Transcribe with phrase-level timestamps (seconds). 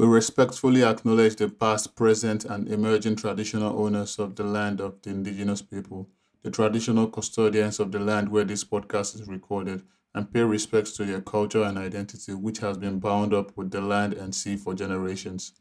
[0.00, 5.10] We respectfully acknowledge the past, present, and emerging traditional owners of the land of the
[5.10, 6.08] indigenous people,
[6.42, 9.82] the traditional custodians of the land where this podcast is recorded,
[10.14, 13.82] and pay respects to their culture and identity, which has been bound up with the
[13.82, 15.52] land and sea for generations.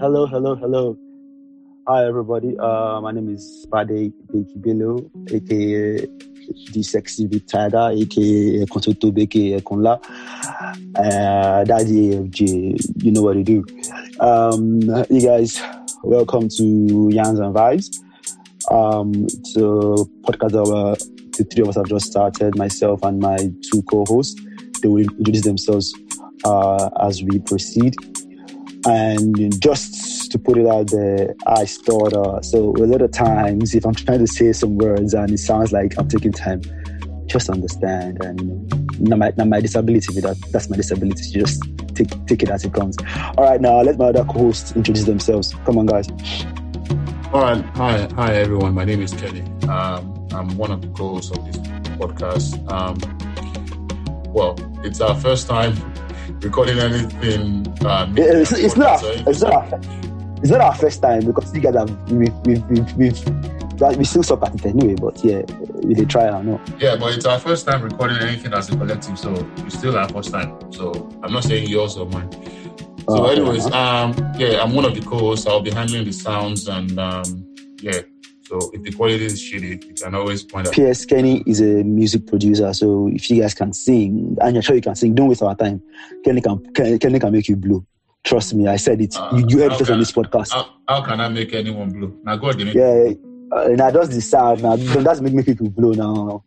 [0.00, 0.98] Hello, hello, hello.
[1.86, 2.58] Hi, everybody.
[2.58, 6.04] Uh, my name is Bade Bekibelo, aka
[7.28, 10.00] big tiger, aka Kontoto aka Konla.
[10.96, 13.64] Uh, Daddy AFJ, you know what to do.
[14.20, 14.80] Um,
[15.10, 15.60] you guys,
[16.02, 16.62] welcome to
[17.12, 17.96] Yans and Vibes.
[18.70, 20.94] Um, it's a podcast that uh,
[21.36, 23.36] the three of us have just started, myself and my
[23.70, 24.40] two co-hosts.
[24.82, 25.94] They will introduce themselves
[26.44, 27.94] uh, as we proceed.
[28.86, 33.74] And just to put it out there, I thought, uh, so a lot of times
[33.74, 36.62] if I'm trying to say some words and it sounds like I'm taking time,
[37.26, 38.22] just understand.
[38.24, 41.32] And you know, not my, not my disability, that, that's my disability.
[41.32, 41.62] Just
[41.94, 42.96] take, take it as it comes.
[43.36, 45.54] All right, now let my other co-hosts introduce themselves.
[45.64, 46.08] Come on, guys.
[47.32, 47.64] All right.
[47.76, 48.74] Hi, hi everyone.
[48.74, 49.42] My name is Kelly.
[49.68, 51.56] Um, I'm one of the co-hosts of this
[51.96, 52.58] podcast.
[52.72, 52.98] Um,
[54.32, 55.76] well, it's our first time
[56.40, 57.68] recording anything.
[57.84, 59.00] Uh, it's, it's not.
[59.04, 60.09] It's not.
[60.42, 64.22] It's not our first time because you guys have we've we've we've, we've we still
[64.22, 64.94] suck at it anyway.
[64.94, 65.42] But yeah,
[65.82, 66.60] we did try or no.
[66.78, 70.08] Yeah, but it's our first time recording anything as a collective, so it's still our
[70.08, 70.72] first time.
[70.72, 72.30] So I'm not saying yours or mine.
[72.32, 75.46] So, oh, anyways, um, yeah, I'm one of the co-hosts.
[75.46, 78.00] I'll be handling the sounds and um, yeah.
[78.44, 80.74] So if the quality is shitty, you can always point out.
[80.74, 81.04] P.S.
[81.04, 84.82] Kenny is a music producer, so if you guys can sing, and you're sure you
[84.82, 85.82] can sing, don't waste our time.
[86.24, 87.86] Kenny can Kenny can make you blue.
[88.24, 89.16] Trust me, I said it.
[89.16, 90.52] Uh, you, you heard it on this podcast.
[90.52, 92.18] How, how, can I make anyone blue?
[92.22, 93.12] Now God, yeah.
[93.52, 94.62] Uh, now that's the sound.
[94.62, 96.44] Now that's make me people blow now.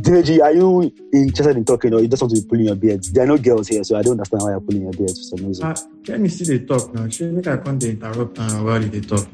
[0.00, 3.02] Deji, are you interested in talking or you just want to be pulling your beard?
[3.12, 5.36] There are no girls here, so I don't understand why you're pulling your beard for
[5.36, 5.66] some reason.
[5.66, 7.08] Uh, Kenny see the talk now.
[7.08, 9.26] She make I can't interrupt uh, while they talk.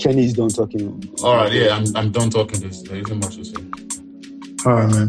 [0.00, 1.14] Kenny is done talking.
[1.22, 2.60] All right, yeah, I'm, I'm done talking.
[2.60, 3.62] This there isn't much to say.
[4.66, 5.08] All right, man.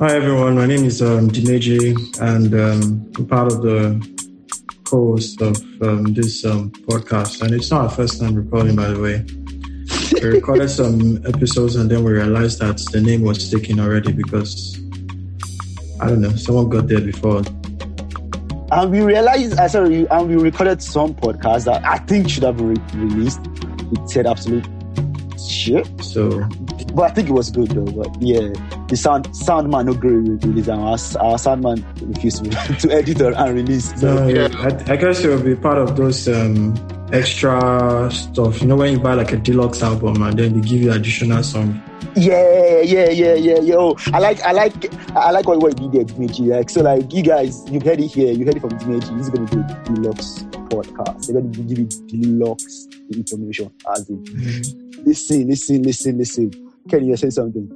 [0.00, 4.13] Hi everyone, my name is um, Dineji, and um, I'm part of the
[4.84, 7.42] co-host of um, this um, podcast.
[7.42, 9.24] And it's not our first time recording, by the way
[10.12, 14.78] we recorded some episodes and then we realized that the name was taken already because
[16.00, 17.42] I don't know, someone got there before.
[18.70, 22.56] And we realized, uh, sorry, and we recorded some podcasts that I think should have
[22.56, 23.40] been re- released.
[23.92, 24.66] It said absolute
[25.48, 25.86] shit.
[26.02, 26.48] So,
[26.94, 27.84] but I think it was good though.
[27.84, 28.52] But yeah,
[28.88, 32.50] the sound sound man no great release, and our, our sound man refused to,
[32.80, 33.98] to edit and release.
[34.00, 36.28] So, no, yeah, I, I, guess it will be part of those.
[36.28, 36.74] Um,
[37.12, 38.60] extra stuff.
[38.60, 41.42] You know when you buy like a deluxe album and then they give you additional
[41.42, 41.80] song.
[42.16, 43.96] Yeah, yeah, yeah, yeah, yo.
[44.12, 46.48] I like, I like, I like what, what you did, Dimeji.
[46.48, 48.32] Like, so, like, you guys, you heard it here.
[48.32, 49.16] You heard it from Dimeji.
[49.18, 51.26] This is gonna be deluxe podcast.
[51.26, 54.22] They're gonna give you deluxe information as in.
[54.24, 55.04] Mm-hmm.
[55.04, 56.63] Listen, listen, listen, listen.
[56.88, 57.68] Can you say something?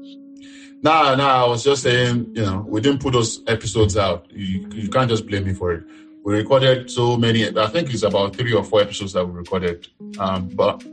[0.83, 1.45] Nah, nah.
[1.45, 4.27] I was just saying, you know, we didn't put those episodes out.
[4.31, 5.85] You, you can't just blame me for it
[6.29, 7.49] we recorded so many.
[7.57, 9.89] I think it's about three or four episodes that we recorded.
[10.19, 10.85] Um, but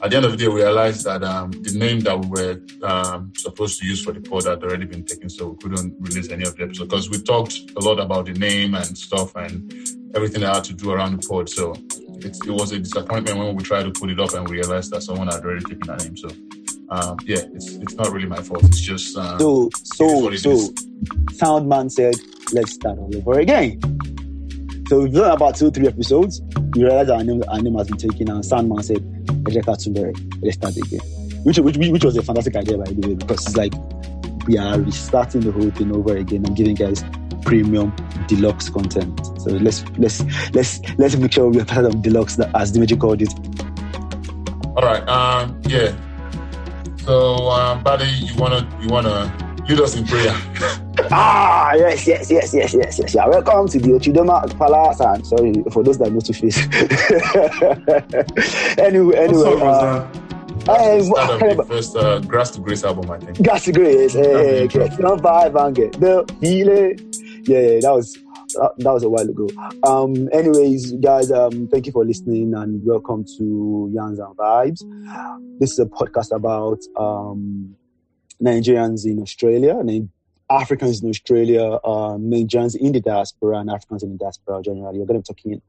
[0.00, 2.58] at the end of the day, we realized that um, the name that we were
[2.82, 6.30] um, supposed to use for the pod had already been taken, so we couldn't release
[6.30, 9.72] any of the episodes because we talked a lot about the name and stuff and
[10.14, 11.50] everything that had to do around the pod.
[11.50, 11.74] So
[12.24, 14.90] it, it was a disappointment when we tried to put it up and we realized
[14.92, 16.16] that someone had already taken that name.
[16.16, 16.30] So
[16.92, 18.64] um, yeah, it's it's not really my fault.
[18.64, 20.68] It's just um, so so so.
[21.32, 22.14] Soundman said,
[22.52, 23.80] "Let's start all over again."
[24.88, 26.42] So we've done about two, three episodes.
[26.74, 29.02] We realized our name, our name has been taken, and Sandman said,
[29.46, 31.00] let's start again.
[31.44, 33.72] Which, which, which was a fantastic idea, by the way, because it's like
[34.46, 37.02] we are restarting the whole thing over again and giving guys
[37.42, 37.94] premium
[38.28, 39.18] deluxe content.
[39.40, 40.22] So let's let's
[40.52, 43.32] let's let's make sure we are part of deluxe as Dimitri called it.
[44.76, 45.08] All right.
[45.08, 45.58] Um.
[45.66, 45.96] Yeah.
[47.04, 49.32] So, um, buddy, you wanna you wanna
[49.68, 50.30] lead us in prayer.
[51.10, 53.14] ah, yes, yes, yes, yes, yes, yes.
[53.14, 55.00] Yeah, welcome to the Ochidoma Palace.
[55.00, 56.58] I'm sorry for those that know to face.
[58.78, 59.60] anyway, anyway.
[59.60, 60.06] Uh,
[60.64, 63.42] Hey, uh, the first uh, Grass to Grace album, I think.
[63.42, 64.88] Grass to Grace, hey, okay.
[65.20, 67.00] Five and the Healing.
[67.44, 68.16] Yeah, yeah, that was
[68.54, 69.48] that was a while ago.
[69.82, 75.58] Um, anyways, guys, um, thank you for listening and welcome to Yans and Vibes.
[75.58, 77.76] This is a podcast about um
[78.42, 79.80] Nigerians in Australia,
[80.50, 84.98] Africans in Australia, uh, Nigerians in the diaspora, and Africans in the diaspora generally.
[84.98, 85.62] We're going to be talking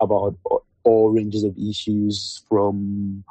[0.00, 0.36] about
[0.84, 3.24] all ranges of issues from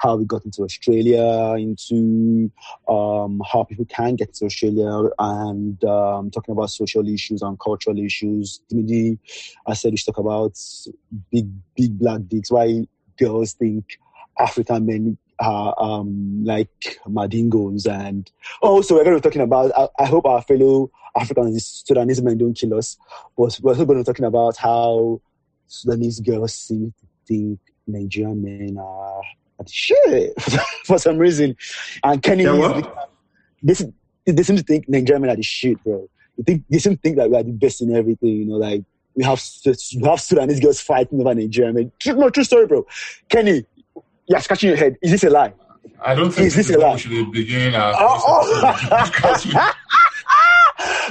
[0.00, 2.50] how we got into Australia, into
[2.88, 7.98] um, how people can get to Australia, and um, talking about social issues and cultural
[7.98, 8.62] issues.
[8.70, 9.18] Maybe
[9.66, 10.58] I said we should talk about
[11.30, 12.50] big, big black dicks.
[12.50, 12.86] Why
[13.18, 13.98] girls think
[14.38, 18.30] African men are um, like madingos, and
[18.62, 19.70] also we're going to be talking about.
[19.76, 22.96] I, I hope our fellow Africans, Sudanese men don't kill us,
[23.36, 25.20] but we're also going to be talking about how
[25.66, 29.22] Sudanese girls seem to think Nigerian men are
[29.68, 30.32] shit
[30.84, 31.56] for some reason.
[32.04, 32.82] And Kenny, Yeah,
[33.62, 33.74] they,
[34.26, 36.08] they seem to think Nigerian are the shit, bro.
[36.38, 38.28] They think they seem to think that we are the best in everything.
[38.28, 38.82] You know, like
[39.14, 39.42] we have
[39.90, 41.92] you have Sudanese girls fighting over Nigerian.
[41.98, 42.86] True, no, true story, bro.
[43.28, 43.64] Kenny,
[44.26, 44.96] you're scratching your head.
[45.02, 45.52] Is this a lie?
[46.02, 46.92] I don't think Is this this is a lie?
[46.94, 49.44] we should begin our Oh, oh.
[49.44, 49.60] we-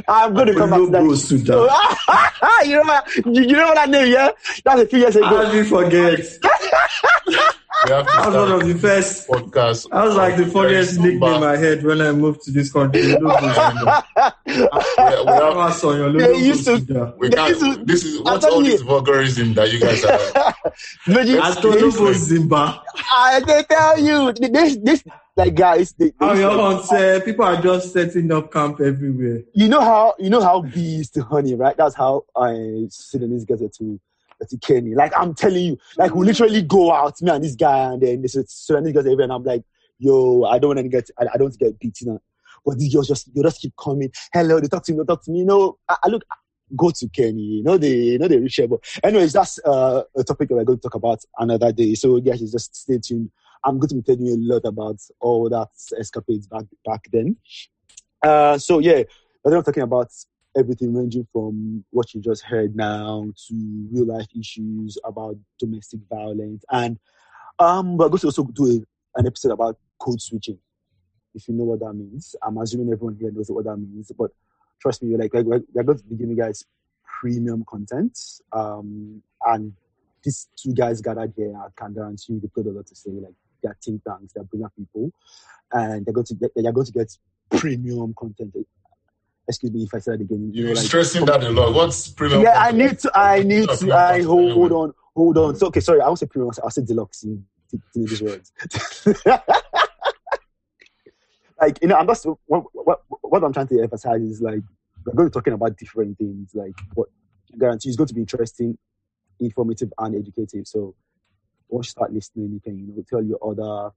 [0.07, 1.17] I'm going to come back to that.
[1.17, 1.57] Sudan.
[2.67, 3.15] you know what?
[3.17, 4.11] You, you know what that name?
[4.11, 4.31] Yeah,
[4.63, 5.25] that's a few years ago.
[5.27, 6.19] How did you forget?
[7.85, 9.27] We have to That was one of the first.
[9.27, 9.89] podcast.
[9.89, 11.47] That was like the funniest Very nickname somber.
[11.47, 13.01] I had when I moved to this country.
[13.01, 14.33] Olobo Sudan.
[14.45, 17.51] We- we have- on your They Olobo used to- we This can't.
[17.61, 20.17] is- This is I'm what's all telling this vulgarism that you guys are.
[21.07, 22.79] Veggie- At Olobo Zimba.
[23.11, 25.03] I they tell you this this
[25.37, 29.41] like guys they, How they- your aunt said, people are just setting up camp everywhere.
[29.53, 33.61] you know how you know how bees to honey right that's how I Sudanese get
[33.61, 33.99] it to
[34.47, 34.95] to Kenny.
[34.95, 38.21] Like I'm telling you like we literally go out me and this guy and then
[38.21, 39.63] this Sudanese girls everywhere and I'm like
[39.97, 42.21] yo I don't want to get I, I don't get beaten up.
[42.65, 44.11] But these girls just they just keep coming.
[44.33, 46.23] Hello they talk to me they talk to me you know I, I look
[46.75, 50.23] go to Kenny you know they you know they reach but anyways that's uh, a
[50.23, 51.95] topic that we're going to talk about another day.
[51.95, 53.31] So guys just stay tuned.
[53.63, 55.69] I'm going to be telling you a lot about all that
[55.99, 57.35] escapades back back then.
[58.23, 59.03] Uh, so yeah,
[59.43, 60.11] then I'm talking about
[60.57, 66.63] everything ranging from what you just heard now to real life issues about domestic violence,
[66.71, 66.97] and
[67.59, 70.57] um, we're going to also do a, an episode about code switching.
[71.35, 74.31] If you know what that means, I'm assuming everyone here knows what that means, but
[74.81, 76.63] trust me, like we're, we're going to be giving you guys
[77.19, 78.17] premium content,
[78.51, 79.73] um, and
[80.23, 83.11] these two guys gathered here, I can guarantee you they've got a lot to say.
[83.11, 85.11] Like they're think tanks, they're brilliant people,
[85.71, 87.17] and they're going to get they're going to get
[87.51, 88.55] premium content.
[89.49, 90.51] Excuse me if I said it again.
[90.53, 91.73] You know, You're like stressing that a lot.
[91.73, 92.43] What's premium?
[92.43, 93.11] yeah, I need to.
[93.17, 93.91] I need to.
[93.91, 95.55] I content hold, on, hold on.
[95.55, 96.53] So okay, sorry, I won't say premium.
[96.63, 97.43] I'll say deluxe in,
[97.73, 98.53] in these words.
[101.59, 104.61] like you know, I'm just what, what what I'm trying to emphasize is like
[105.03, 106.51] we're going to be talking about different things.
[106.53, 107.07] Like what
[107.51, 108.77] I guarantee is going to be interesting,
[109.39, 110.67] informative, and educative.
[110.67, 110.93] So
[111.69, 113.95] once you start listening, you can you know tell your other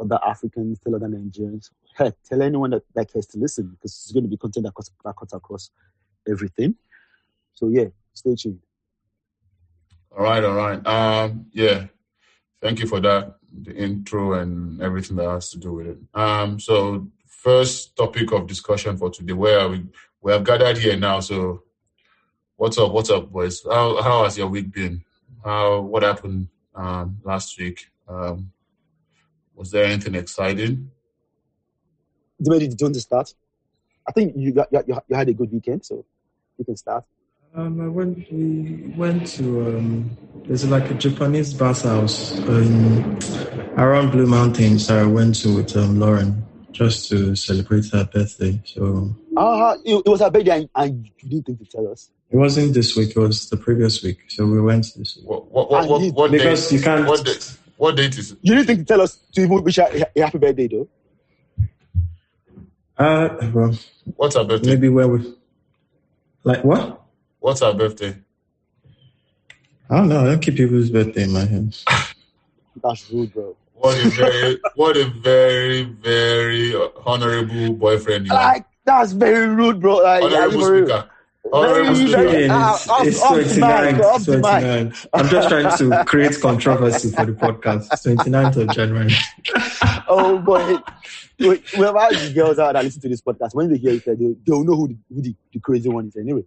[0.00, 4.12] other Africans, tell other Nigerians, heck, tell anyone that, that cares to listen because it's
[4.12, 5.70] going to be content that cuts, that cuts across
[6.28, 6.74] everything.
[7.54, 8.60] So yeah, stay tuned.
[10.16, 10.84] All right, all right.
[10.86, 11.86] Um, yeah.
[12.60, 15.98] Thank you for that, the intro and everything that has to do with it.
[16.14, 19.86] Um, so first topic of discussion for today, where we
[20.20, 21.20] we have gathered here now.
[21.20, 21.62] So
[22.56, 22.92] what's up?
[22.92, 23.62] What's up, boys?
[23.64, 25.02] How how has your week been?
[25.42, 27.86] How what happened um last week?
[28.06, 28.52] Um,
[29.60, 30.90] was there anything exciting?
[32.42, 33.34] Dimeji, do you want to start?
[34.08, 36.02] I think you got you, you had a good weekend, so
[36.56, 37.04] you can start.
[37.54, 38.16] Um, I went.
[38.32, 39.44] We went to.
[39.76, 40.16] Um,
[40.46, 43.18] there's like a Japanese bathhouse um,
[43.76, 44.88] around Blue Mountains.
[44.90, 46.42] I went to with um, Lauren
[46.72, 48.62] just to celebrate her birthday.
[48.64, 52.10] So Ah, it, it was a birthday, and, and you didn't think to tell us.
[52.30, 53.10] it wasn't this week.
[53.10, 54.20] It was the previous week.
[54.28, 55.26] So we went this week.
[55.28, 56.76] What what what, what, what Because date?
[56.78, 57.56] you can't- What date?
[57.80, 58.38] What date is it?
[58.42, 60.86] You didn't think to tell us to even wish her a happy birthday, though.
[62.98, 63.74] Uh, well,
[64.16, 64.68] What's her birthday?
[64.74, 65.34] maybe where we.
[66.44, 67.00] Like what?
[67.38, 68.18] What's her birthday?
[69.88, 70.20] I don't know.
[70.20, 71.74] I don't keep people's birthday in my head.
[72.84, 73.56] That's rude, bro.
[73.72, 76.74] What a very what a very very
[77.06, 78.44] honorable boyfriend you are.
[78.56, 79.96] Like that's very rude, bro.
[79.96, 81.08] Like, Honorable very- speaker.
[81.52, 83.06] Oh, very, Honorable very- speaker.
[83.06, 84.42] It's, it's off the mic, 29th, off the mic.
[84.42, 85.06] 29th.
[85.12, 87.88] I'm just trying to create controversy for the podcast.
[87.88, 89.10] 29th of January.
[90.12, 90.76] Oh boy.
[91.38, 94.14] Wait, whoever the girls out that listen to this podcast, when they hear it, they,
[94.44, 96.42] they'll know who the, who the, the crazy one is anyway.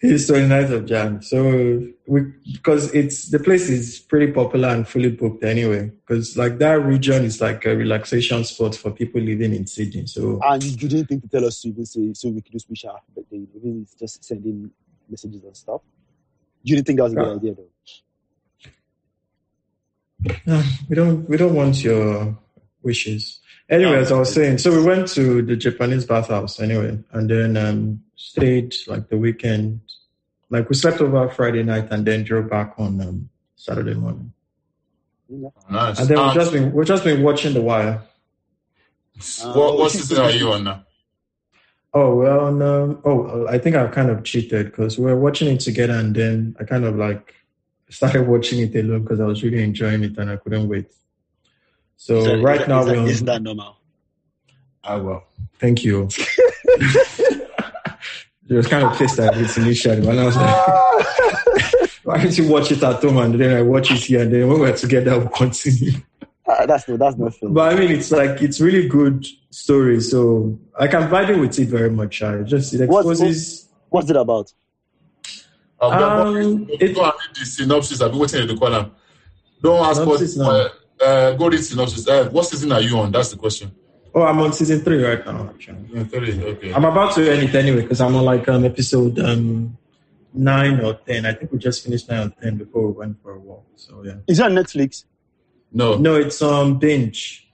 [0.00, 1.22] It's 29th of Jan.
[1.22, 2.20] So we
[2.52, 5.90] because it's the place is pretty popular and fully booked anyway.
[6.06, 10.06] Because like that region is like a relaxation spot for people living in Sydney.
[10.06, 12.70] So And you didn't think to tell us to even say so we could just
[12.70, 13.44] wish happy birthday.
[13.56, 14.70] Even it's just sending
[15.10, 15.80] messages and stuff.
[16.62, 17.34] You didn't think that was a good Yeah.
[17.34, 17.68] idea though.
[20.46, 22.38] uh, we don't we don't want your
[22.82, 23.40] wishes.
[23.68, 27.56] Anyway, as I was saying, so we went to the Japanese bathhouse anyway, and then
[27.56, 29.80] um, stayed like the weekend.
[30.50, 34.32] Like we slept over Friday night and then drove back on um, Saturday morning.
[35.70, 35.98] Nice.
[36.00, 38.02] And then Um, we've just been we've just been watching The Wire.
[39.42, 40.84] what, what season are you on now?
[41.92, 43.00] Oh well, no.
[43.04, 46.54] Oh, I think I kind of cheated because we were watching it together, and then
[46.60, 47.34] I kind of like
[47.90, 50.86] started watching it alone because I was really enjoying it and I couldn't wait.
[51.96, 53.76] So that- right is now is that- we're on, isn't that normal?
[54.84, 55.24] I will.
[55.58, 56.08] Thank you.
[58.48, 62.48] It was kind of pissed at it initially, but I was like, why don't you
[62.48, 65.18] watch it at home and then I watch it here and then when we're together
[65.18, 65.92] we'll continue.
[66.48, 67.52] Ah, that's no, that's not film.
[67.52, 71.68] But I mean, it's like it's really good story, so I can vibe with it
[71.68, 72.22] very much.
[72.22, 73.68] I just it What's- exposes.
[73.90, 74.50] What's it about?
[75.80, 78.00] Um, Um, go, it- go and read the synopsis.
[78.00, 78.90] I've been waiting in the corner.
[79.62, 80.44] Don't ask Synopsis what.
[80.44, 80.50] now.
[80.50, 82.08] Uh, uh, go read synopsis.
[82.08, 83.12] Uh, what season are you on?
[83.12, 83.70] That's the question.
[84.14, 85.48] Oh, I'm on season three right now.
[85.50, 85.78] Actually.
[85.92, 86.42] Yeah, three.
[86.42, 86.72] Okay.
[86.72, 89.76] I'm about to end it anyway because I'm on like um episode um
[90.32, 91.26] nine or ten.
[91.26, 93.64] I think we just finished nine or ten before we went for a walk.
[93.76, 94.14] So yeah.
[94.26, 95.04] Is it on Netflix?
[95.72, 95.96] No.
[95.96, 97.48] No, it's um binge.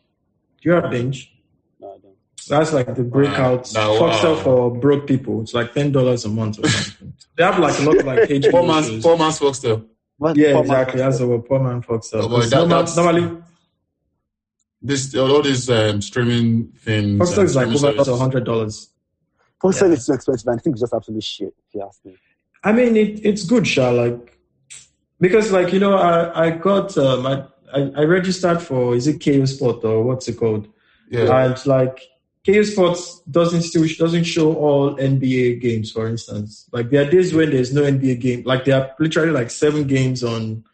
[0.63, 1.33] Do you have binge?
[1.81, 2.15] No, I don't.
[2.49, 4.43] That's like the breakout now, Foxtel wow.
[4.43, 5.43] for broke people.
[5.43, 7.13] It's like ten dollars a month or something.
[7.37, 8.89] they have like a lot of like HBO Four months.
[8.89, 9.03] shows.
[9.03, 9.87] Four months Foxtel.
[10.17, 11.01] What, Yeah, what exactly.
[11.03, 11.19] month?
[11.19, 12.23] That's a poor man Foxtel.
[12.23, 13.37] Oh, boy, 'Cause that- normally
[14.87, 17.19] This all these um, streaming things.
[17.19, 18.19] Foxtel and is like over services.
[18.21, 18.91] hundred dollars.
[19.63, 19.95] Foxtel Yeah.
[19.95, 20.47] is too expensive.
[20.49, 21.55] and I think it's just absolutely shit.
[21.69, 22.17] If you ask me.
[22.63, 23.91] I mean, it, it's good, Sha.
[23.91, 24.39] Like,
[25.21, 29.21] because, like, you know, I, I got, um, I, I, I registered for, is it
[29.21, 30.69] Kayo Sport or what's it called?
[31.11, 31.45] Yeah.
[31.47, 32.01] And, like,
[32.47, 36.67] Kayo Sports doesn't still, doesn't show all NBA games, for instance.
[36.73, 38.43] Like, there are days when there's no NBA game.
[38.45, 40.65] Like, there are literally like seven games on,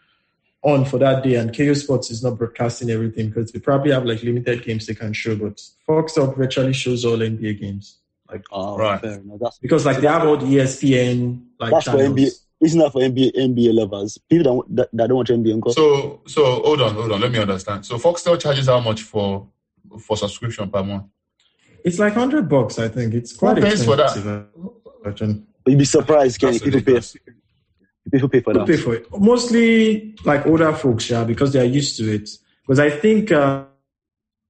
[0.62, 4.04] on for that day, and Kayo Sports is not broadcasting everything because they probably have
[4.04, 5.34] like limited games they can show.
[5.36, 7.98] But Foxtel virtually shows all NBA games.
[8.30, 9.00] Like, Oh, Right.
[9.00, 9.38] fair enough.
[9.40, 11.96] That's because like they have all the ESPN like That's for.
[11.96, 12.30] NBA.
[12.62, 14.18] Isn't for NBA NBA lovers?
[14.28, 15.54] People that, that, that don't watch NBA.
[15.54, 15.72] Uncle.
[15.72, 17.20] So so hold on, hold on.
[17.20, 17.86] Let me understand.
[17.86, 19.48] So Foxtel charges how much for
[19.98, 21.04] for subscription per month?
[21.84, 23.14] It's like hundred bucks, I think.
[23.14, 24.14] It's quite Who pays for that?
[25.66, 26.58] You'd be surprised, Kenny.
[26.58, 27.29] That's People pay.
[28.10, 29.06] People pay for Who pay for it?
[29.18, 32.28] Mostly like older folks, yeah, because they are used to it.
[32.62, 33.64] Because I think uh,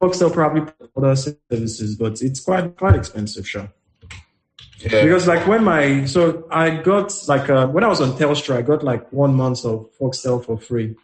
[0.00, 3.71] Foxtel probably other services, but it's quite quite expensive, sure.
[4.79, 5.05] Yeah.
[5.05, 8.62] Because like when my so I got like uh, when I was on Telstra, I
[8.62, 10.97] got like one month of Foxtel for free,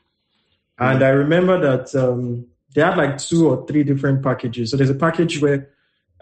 [0.79, 4.71] and I remember that um, they had like two or three different packages.
[4.71, 5.69] So there's a package where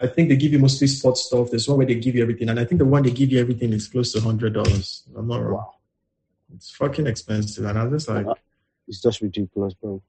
[0.01, 1.49] I think they give you mostly sports stuff.
[1.51, 3.39] There's one where they give you everything, and I think the one they give you
[3.39, 5.03] everything is close to hundred dollars.
[5.15, 5.53] I'm not wrong.
[5.53, 5.74] Wow.
[6.55, 8.35] It's fucking expensive, and I was just like, uh-huh.
[8.87, 10.01] It's just ridiculous, bro.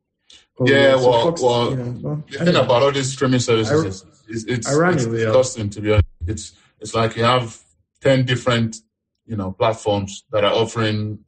[0.60, 2.62] oh, Yeah, so well- Fox- well, yeah, well, The I thing know.
[2.62, 6.06] about all these streaming services I- is it's it's, it's uh, disgusting to be honest.
[6.26, 7.58] It's it's like you have
[8.02, 8.76] ten different
[9.24, 11.20] you know platforms that are offering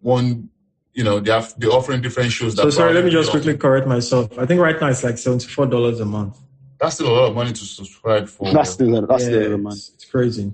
[0.00, 0.50] one
[0.92, 2.54] you know they have they're offering different shows.
[2.56, 4.38] That So sorry, let me just don't- quickly correct myself.
[4.38, 6.36] I think right now it's like seventy four dollars a month.
[6.80, 8.52] That's still a lot of money to subscribe for.
[8.52, 9.72] That's still that's Yeah, still man.
[9.72, 10.52] it's, it's crazy.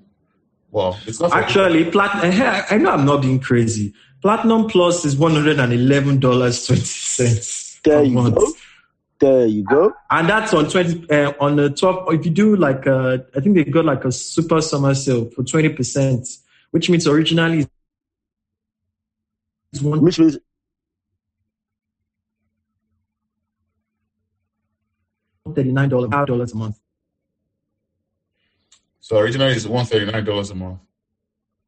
[0.74, 2.32] Well, it's not Actually, platinum.
[2.68, 3.94] I know I'm not being crazy.
[4.20, 8.52] Platinum Plus is one hundred and eleven dollars twenty cents There you month, go.
[9.20, 9.92] There you go.
[10.10, 12.12] and that's on twenty uh, on the top.
[12.12, 15.44] If you do like, uh, I think they got like a super summer sale for
[15.44, 16.26] twenty percent,
[16.72, 17.68] which means originally
[19.72, 20.38] it's one Which means
[25.54, 26.80] thirty nine dollars a month.
[29.04, 30.80] So originally it's one thirty nine dollars a month.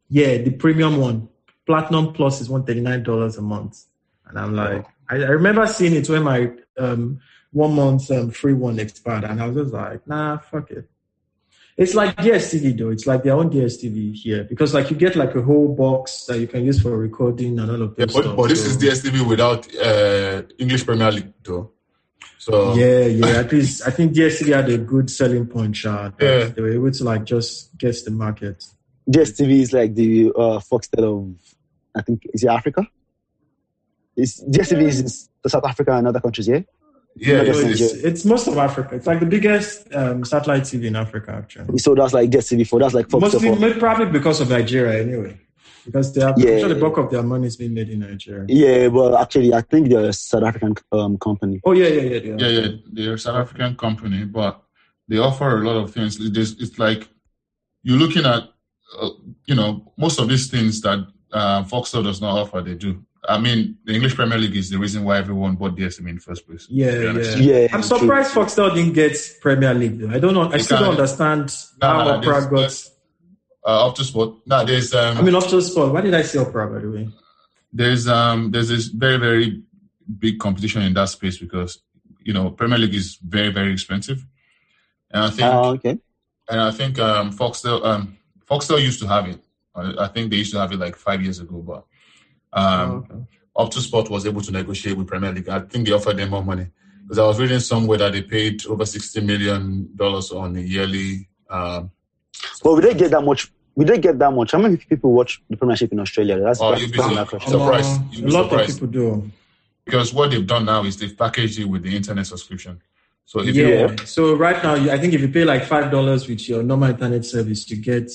[0.08, 1.28] Yeah, the premium one.
[1.66, 3.84] Platinum Plus is one thirty nine dollars a month,
[4.26, 7.20] and I'm like, I, I remember seeing it when my um,
[7.52, 10.88] one month um, free one expired, and I was just like, nah, fuck it.
[11.76, 12.88] It's like DSTV though.
[12.88, 16.38] It's like their own DSTV here because like you get like a whole box that
[16.40, 18.36] you can use for recording and all of Yeah, this but, stuff.
[18.38, 21.72] but this so- is DSTV without uh, English Premier League though.
[22.38, 23.40] So Yeah, yeah.
[23.40, 26.10] At least I think DSTV had a good selling point, Shah.
[26.20, 26.44] Yeah.
[26.44, 28.64] They were able to like just guess the market.
[29.10, 31.56] DSTV is like the uh, Foxtel of
[31.94, 32.86] I think is it Africa?
[34.16, 36.60] Is DSTV is in South Africa and other countries, yeah?
[37.16, 38.94] yeah, No, it's, it's, it's, it's most of Africa.
[38.94, 41.78] It's like the biggest um, satellite TV in Africa, actually.
[41.78, 45.02] So that's like DSTV for that's like Foxtel Mostly, for maybe probably because of Nigeria,
[45.02, 45.40] anyway.
[45.86, 46.50] Because they have, Yeah.
[46.52, 48.44] I'm sure the bulk of their money is being made in Nigeria.
[48.48, 51.60] Yeah, well actually I think they're a South African um, company.
[51.64, 52.36] Oh yeah, yeah, yeah, yeah.
[52.38, 54.60] yeah, yeah, they're a South African company, but
[55.08, 56.18] they offer a lot of things.
[56.20, 57.08] It's, it's like
[57.84, 58.42] you're looking at,
[59.00, 59.10] uh,
[59.46, 60.98] you know, most of these things that
[61.32, 63.04] uh, Foxtel does not offer, they do.
[63.28, 66.20] I mean, the English Premier League is the reason why everyone bought DSTV in the
[66.20, 66.66] first place.
[66.70, 67.38] Yeah, to be honest.
[67.38, 67.58] yeah.
[67.60, 67.98] Yeah, I'm true.
[67.98, 69.98] surprised Foxtel didn't get Premier League.
[70.00, 70.10] Though.
[70.10, 70.42] I don't know.
[70.42, 71.00] I They still don't can't.
[71.00, 72.84] understand Nah, how nah, Opera got.
[73.66, 74.34] There's- Uh, up sport.
[74.46, 75.92] Now there's um, I mean, Optus Sport.
[75.92, 77.08] Why did I say Opera by the way?
[77.72, 79.60] there's um, there's this very very
[80.18, 81.80] big competition in that space because
[82.22, 84.24] you know Premier League is very very expensive,
[85.10, 85.98] and I think Ah, okay.
[86.48, 88.16] and I think um, Foxtel um,
[88.48, 89.40] Foxtel used to have it.
[89.74, 91.84] I I think they used to have it like five years ago, but
[92.52, 93.24] um, Oh, okay.
[93.56, 95.48] Optusport was able to negotiate with Premier League.
[95.48, 96.66] I think they offered them more money
[97.02, 101.28] because I was reading somewhere that they paid over sixty million dollars on a yearly.
[101.50, 101.90] Um,
[102.62, 103.50] But we didn't get that much.
[103.76, 104.52] We didn't get that much.
[104.52, 106.40] How many people watch the Premiership in Australia?
[106.40, 107.50] That's, Oh, that's, you'll be that's so- my question.
[107.52, 107.90] so- Surprised.
[108.00, 108.70] Um, You'd a lot surprised.
[108.70, 109.30] of people do.
[109.84, 112.80] because what they've done now is they've packaged it with the internet subscription.
[113.26, 113.90] So if yeah.
[113.90, 116.90] you So right now, I think if you pay like five dollars with your normal
[116.90, 118.10] internet service, you get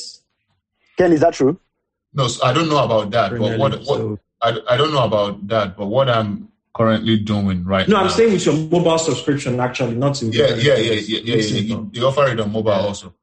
[0.98, 1.60] Ken, is that true?
[2.14, 4.92] no, so I don't know about that, Premier but what, what so- I, I don't
[4.92, 8.04] know about that, but what I'm currently doing right No, now.
[8.06, 10.26] I'm saying with your mobile subscription, actually, not to.
[10.28, 11.84] yeah, yeah, yeah, yeah, yeah, yeah, yeah.
[11.94, 13.14] They offer it on mobile also.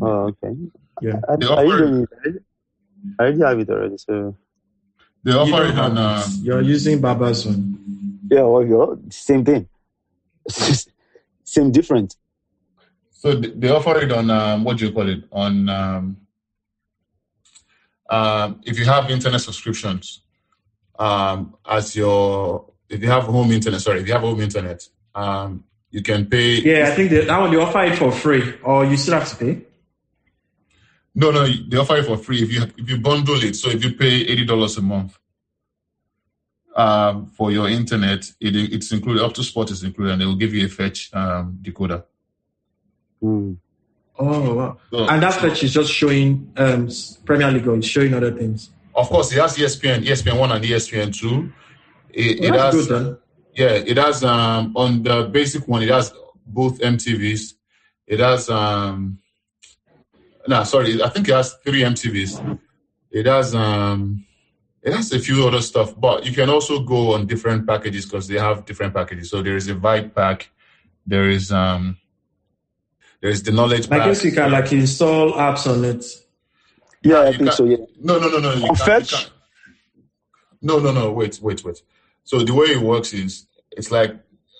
[0.00, 0.54] Oh, okay.
[1.02, 1.20] Yeah.
[1.28, 2.06] I, They I, already,
[3.18, 3.98] I already have it already.
[3.98, 4.36] So
[5.22, 5.92] They offer it on.
[5.92, 5.98] it.
[5.98, 8.20] Um, You're using Baba's one.
[8.30, 9.68] yeah, well, you're, same thing.
[11.44, 12.16] same different.
[13.10, 16.16] so they offer it on um, what do you call it on um,
[18.10, 20.20] um, if you have internet subscriptions
[20.98, 25.64] um, as your if you have home internet sorry if you have home internet um,
[25.90, 28.84] you can pay Yeah, I think that, that one they offer it for free, or
[28.84, 29.62] you still have to pay.
[31.18, 33.82] No no they offer it for free if you if you bundle it so if
[33.84, 35.18] you pay eighty dollars a month
[36.76, 40.52] um, for your internet it, it's included Optus Sport is included and they will give
[40.54, 42.04] you a fetch um, decoder
[43.20, 43.54] Hmm.
[44.18, 44.78] Oh, wow.
[44.90, 46.88] So- And that fetch is just showing um,
[47.24, 48.70] Premier League, or it's showing other things.
[48.94, 51.50] Of course, it has ESPN, ESPN one and ESPN two.
[52.10, 53.18] It, Well, it that's has, good then.
[53.54, 55.82] yeah, it has um on the basic one.
[55.82, 56.12] It has
[56.46, 57.54] both MTVs.
[58.06, 59.18] It has um,
[60.48, 62.58] no, sorry, I think it has three MTVs.
[63.10, 64.24] It has um,
[64.82, 68.28] it has a few other stuff, but you can also go on different packages because
[68.28, 69.30] they have different packages.
[69.30, 70.50] So there is a Vibe pack.
[71.06, 71.96] There is um,
[73.20, 74.06] there is the knowledge I pack.
[74.06, 76.04] guess you can like install apps on it.
[77.02, 77.64] Yeah, I you think so.
[77.64, 77.76] Yeah.
[78.00, 78.52] No, no, no, no.
[78.54, 79.10] you On can't- you Fetch?
[79.12, 79.30] can't.
[80.62, 81.12] No, no, no.
[81.12, 81.82] Wait, wait, wait.
[82.24, 84.16] So the way it works is it's like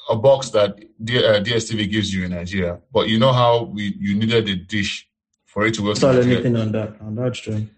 [0.09, 3.95] a box that D- uh, DSTV gives you in Nigeria, but you know how we
[3.99, 5.09] you needed a dish
[5.57, 5.93] for it to work.
[5.93, 6.35] Install Nigeria?
[6.35, 6.91] anything on that.
[7.01, 7.71] On that stream.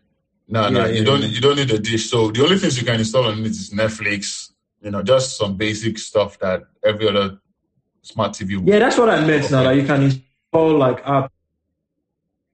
[0.49, 1.23] No, no, Yeah, you yeah, don't.
[1.23, 1.29] yeah.
[1.29, 2.11] You don't need a dish.
[2.11, 4.51] So the only things you can install on it is Netflix.
[4.83, 7.39] You know, just some basic stuff that every other
[8.03, 8.57] smart TV.
[8.57, 8.69] will.
[8.69, 9.49] Yeah, that's what I meant.
[9.53, 11.31] Now, like you can install like app.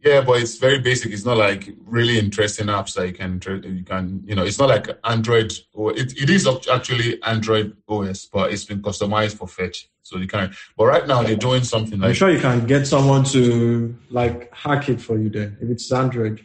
[0.05, 1.13] Yeah, but it's very basic.
[1.13, 4.45] It's not like really interesting apps that you can you can you know.
[4.45, 9.39] It's not like Android or it, it is actually Android OS, but it's been customized
[9.39, 10.55] for Fetch, so you can.
[10.77, 12.09] But right now they're doing something like.
[12.11, 15.91] I'm sure you can get someone to like hack it for you then if it's
[15.91, 16.45] Android.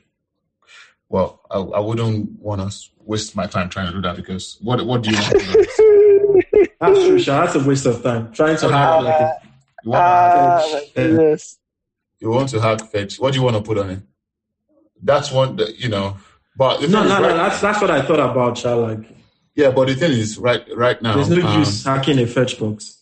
[1.10, 4.86] well, I, I wouldn't want to waste my time trying to do that because what
[4.86, 5.32] what do you want?
[5.32, 6.68] To do?
[6.80, 7.46] That's true, Sha.
[7.46, 9.42] That's a waste of time trying to hack like a
[9.84, 11.58] You want, to hack, Ah, Uh, yes.
[12.20, 13.20] You want to hack Fetch?
[13.20, 14.00] What do you want to put on it?
[15.02, 16.18] That's one that you know.
[16.58, 17.38] But the No, thing is no, no.
[17.38, 18.76] That's that's what I thought about, Sha.
[18.76, 19.00] Like,
[19.56, 21.16] yeah, but the thing is right right now.
[21.16, 22.98] there's no um, use hacking a fetch box.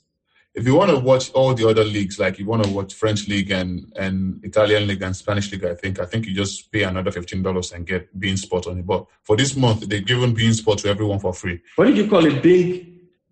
[0.53, 3.27] if you want to watch all the other leagues, like you want to watch French
[3.27, 6.83] league and, and Italian league and Spanish league, I think I think you just pay
[6.83, 8.85] another fifteen dollars and get beIN Sport on it.
[8.85, 11.61] But for this month, they've given beIN Sport to everyone for free.
[11.75, 12.43] What did you call it?
[12.43, 12.85] Big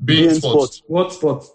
[0.03, 1.45] Bean, beIN Sports, what spot?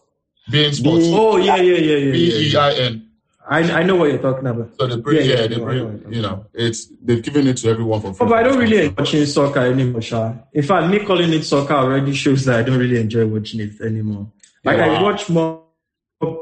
[0.51, 2.13] beIN Sports, Bein- Oh yeah, yeah, yeah, yeah.
[2.13, 2.61] B yeah, E yeah.
[2.61, 3.10] I N.
[3.49, 4.71] I I know what you're talking about.
[4.79, 6.11] So the pre, Yeah, yeah, yeah, the I know, know.
[6.11, 8.27] you know, it's they've given it to everyone for free.
[8.27, 10.35] Oh, but I don't really enjoy watching soccer anymore, Sha.
[10.53, 13.81] In fact, me calling it soccer already shows that I don't really enjoy watching it
[13.81, 14.31] anymore.
[14.65, 14.99] Like Yeah.
[14.99, 15.65] I watch more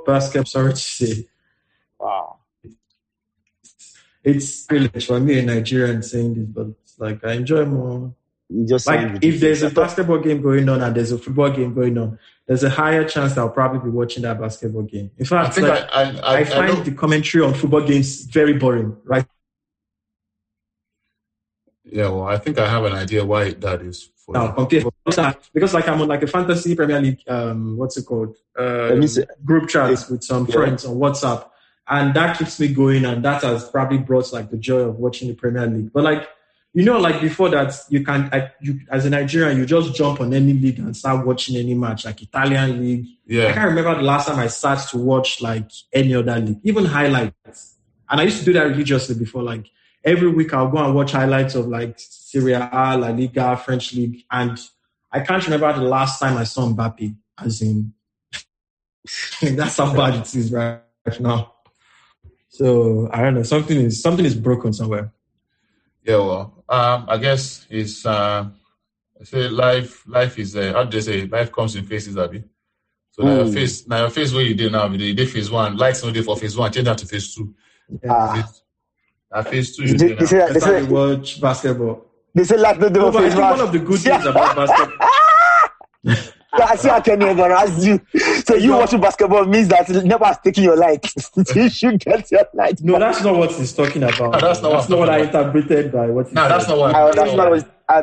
[0.07, 0.45] basketball.
[0.47, 1.29] Sorry to say,
[1.99, 2.37] Wow.
[4.25, 6.67] it's privilege for me, a Nigerian, saying this, but
[6.99, 8.15] like I enjoy more.
[8.51, 11.75] You just Like if there's a basketball game going on and there's a football game
[11.75, 15.11] going on, there's a higher chance that I'll probably be watching that basketball game.
[15.19, 17.55] In I fact, think like, I, I, I, I I find know, the commentary on
[17.55, 18.97] football games very boring.
[19.05, 19.27] Right?
[21.85, 22.09] yeah.
[22.09, 24.11] Well, I think I have an idea why that is.
[24.25, 24.53] For now you.
[24.53, 24.85] compared
[25.55, 28.99] because like I'm on like a fantasy Premier League um what's it called uh, Let
[28.99, 29.25] me see.
[29.45, 30.53] group chats with some Yeah.
[30.55, 31.49] friends on WhatsApp
[31.89, 35.29] and that keeps me going and that has probably brought like the joy of watching
[35.29, 36.29] the Premier League but like
[36.75, 40.21] you know like before that you can I, you as a Nigerian you just jump
[40.21, 43.49] on any league and start watching any match like Italian league Yeah.
[43.49, 46.85] I can't remember the last time I sat to watch like any other league even
[46.85, 47.77] highlights
[48.11, 49.67] and I used to do that religiously before like
[50.05, 54.25] every week I'll go and watch highlights of like Serie A, La Liga, French league,
[54.31, 54.59] and
[55.11, 57.17] I can't remember the last time I saw Mbappe.
[57.39, 57.93] As in,
[59.43, 60.81] that's how bad it is right
[61.21, 61.55] now.
[62.49, 63.43] So I don't know.
[63.45, 65.13] Something is something is broken somewhere.
[66.05, 66.17] yeah.
[66.17, 68.47] Well, um, I guess it's uh,
[69.21, 72.45] I say life, life is uh, how do they say life comes in phases, Abby.
[73.13, 73.55] So now your Mm.
[73.55, 76.23] face, now your face where you did now, you did phase one, lights no day
[76.23, 77.55] for phase one, change that to phase two.
[78.09, 78.33] Ah.
[78.35, 78.63] Phase-
[79.33, 82.05] Now phase two, you They, dey they say they say you watch basketball.
[82.35, 84.25] they say life no dey No, for but I think one of the good things
[84.27, 85.08] about basketball.
[86.53, 88.01] I see how can embarrass you.
[88.45, 91.07] So you watching basketball means that never has taken your light.
[91.55, 92.81] you should get your light.
[92.83, 94.33] No, that's not what he's talking about.
[94.33, 96.95] No, that's not what I'm what I interpreted by what he No, that's not what.
[96.95, 98.03] I, that's not what I,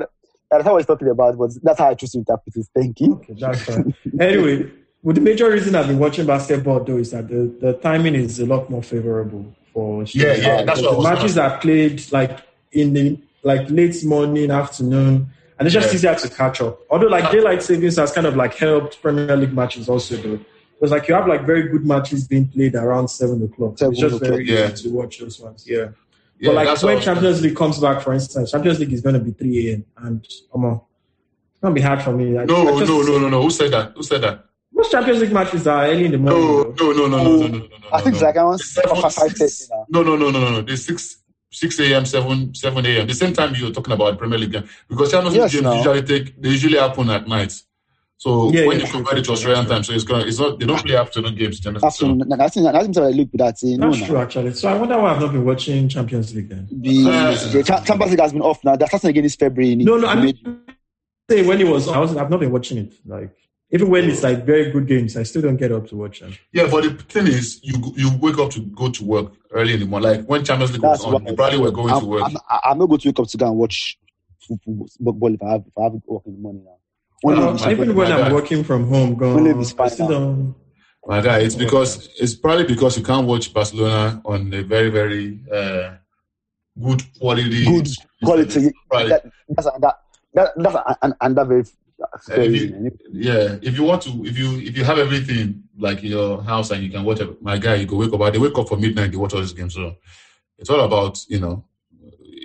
[0.51, 2.67] that's not what he's talking about, but that's how I choose to interpret it.
[2.73, 3.13] Thank you.
[3.15, 3.95] Okay, that's fine.
[4.19, 8.15] anyway, well, the major reason I've been watching basketball though is that the, the timing
[8.15, 11.37] is a lot more favorable for Yeah, yeah, that's because what I the was matches
[11.37, 12.39] are played like
[12.71, 15.93] in the like late morning, afternoon, and it's just Yeah.
[15.95, 16.79] easier to catch up.
[16.89, 20.39] Although like daylight savings has kind of like helped Premier League matches also though.
[20.73, 23.77] Because like you have like very good matches being played around seven o'clock.
[23.77, 24.71] So it's Seven just very yeah.
[24.71, 25.65] easy to watch those ones.
[25.67, 25.89] Yeah.
[26.37, 29.13] Yeah, but like when what- Champions League comes back, for instance, Champions League is going
[29.15, 29.85] to be 3 a.m.
[29.97, 30.81] and come on,
[31.53, 32.37] it's going to be hard for me.
[32.37, 33.41] I- I No, just- no, no, no, no.
[33.41, 33.93] Who said that?
[33.95, 34.43] Who said that?
[34.73, 36.75] Most Champions League matches are early in the morning.
[36.77, 37.67] No, no, no, no, no, no, no, no, no.
[37.93, 38.27] I think it's no.
[38.27, 39.85] like around Seven, five five thirty six- now.
[39.87, 40.61] No, no, no, no, no, no.
[40.61, 41.23] The six
[41.55, 43.07] six a.m., seven seven a.m.
[43.07, 45.75] The same time you're talking about Premier League game because Champions League Yes, games now.
[45.77, 47.53] usually take they usually happen at night.
[48.17, 49.73] So Yeah, when yeah, you true, convert it to true, Australian true.
[49.75, 51.59] time, so it's gonna it's not they don't play afternoon games.
[51.59, 51.91] Champions League.
[51.93, 53.37] So, Afternoon, that's that's that's I look at it.
[53.37, 53.93] That's no.
[54.05, 54.53] true, actually.
[54.53, 56.67] So I wonder why I've not been watching Champions League then.
[56.71, 58.75] The, Uh, the Cha- Champions League has been off now.
[58.75, 59.75] They're starting again this February.
[59.75, 60.37] No, no, I mean,
[61.29, 62.93] say when it was, I was, I've not been watching it.
[63.05, 63.35] Like
[63.71, 66.33] even when it's like very good games, I still don't get up to watch them.
[66.53, 69.79] yeah, but the thing is, you you wake up to go to work early in
[69.79, 70.09] the morning.
[70.11, 72.23] Like when Champions League was on, why- you probably were going I'm, to work.
[72.25, 73.97] I'm, I'm not going to wake up to go and watch
[74.47, 76.77] football football if I have if I have work in the morning now.
[77.23, 78.33] Only if it's- even when I'm God.
[78.33, 80.55] working from home, Only if gone, it's I still don't.
[81.07, 85.39] My guy, it's because it's probably because you can't watch Barcelona on a very very
[85.51, 85.95] uh,
[86.81, 87.63] good quality.
[87.65, 87.89] Good
[88.23, 88.71] quality.
[88.89, 89.09] Probably.
[89.09, 89.95] That, that's that,
[90.33, 91.35] that that's an, an,
[91.99, 92.99] that very very if reason.
[93.11, 96.71] Yeah, if you want to, if you if you have everything like in your house
[96.71, 98.33] and you can watch it, my guy, you go wake up.
[98.33, 99.11] They wake up for midnight.
[99.11, 99.73] They watch all these games.
[99.75, 99.95] So
[100.57, 101.65] it's all about you know,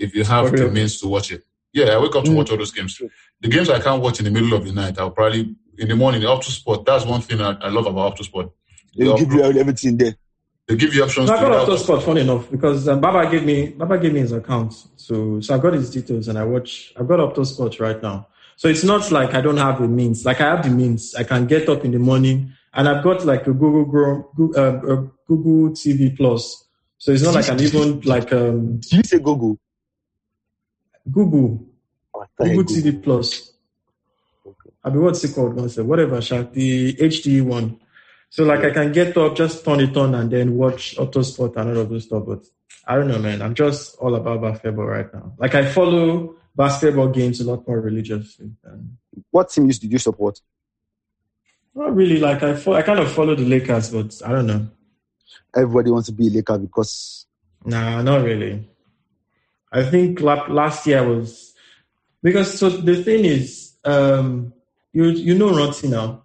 [0.05, 1.45] if you have the means to watch it.
[1.73, 2.37] Yeah, I wake up to Mm.
[2.37, 3.01] watch all those games.
[3.41, 5.97] The games I can't watch in the middle of the night, I'll probably in the
[5.97, 6.21] morning.
[6.21, 6.85] The Optus Sport.
[6.85, 8.51] That's one thing I, I love about Optus Sport.
[8.97, 10.15] They, They'll give upload- you everything there.
[10.67, 11.29] they give you options.
[11.29, 13.45] No, I to got either up to watch- spot fun enough because um, Baba gave
[13.45, 16.93] me Baba gave me his account, so so I got his details and I watch.
[16.99, 18.27] I've got Optus Sport right now,
[18.61, 20.27] so it's not like I don't have the means.
[20.27, 21.15] Like I have the means.
[21.15, 23.87] I can get up in the morning and I've got like a Google
[24.37, 26.63] Google, um, uh, Google TV Plus.
[26.99, 29.59] So it's not like I'm even like um, Did you say Google?
[31.11, 31.65] Google
[32.15, 33.51] Oh, I Google TV Plus.
[34.47, 34.71] Okay.
[34.85, 35.55] I mean, what's it called?
[35.55, 37.81] Once whatever, Sha, the HD one.
[38.29, 41.57] So like I can get up, just turn it on, and then watch Optus Sport
[41.57, 42.25] and all of those stuff.
[42.27, 42.45] But
[42.87, 43.41] I don't know, man.
[43.41, 45.33] I'm just all about basketball right now.
[45.39, 48.51] Like I follow basketball games a lot more religiously.
[48.63, 48.99] Than,
[49.31, 50.41] What teams did you support?
[51.75, 52.19] not really.
[52.19, 54.69] Like I, fo- I kind of follow the Lakers, but I don't know.
[55.57, 57.27] Everybody wants to be a Laker because
[57.65, 58.69] Nah, not really.
[59.73, 61.55] I think la- last year was
[62.23, 64.53] because so the thing is, um,
[64.93, 66.25] you you know Ronti now.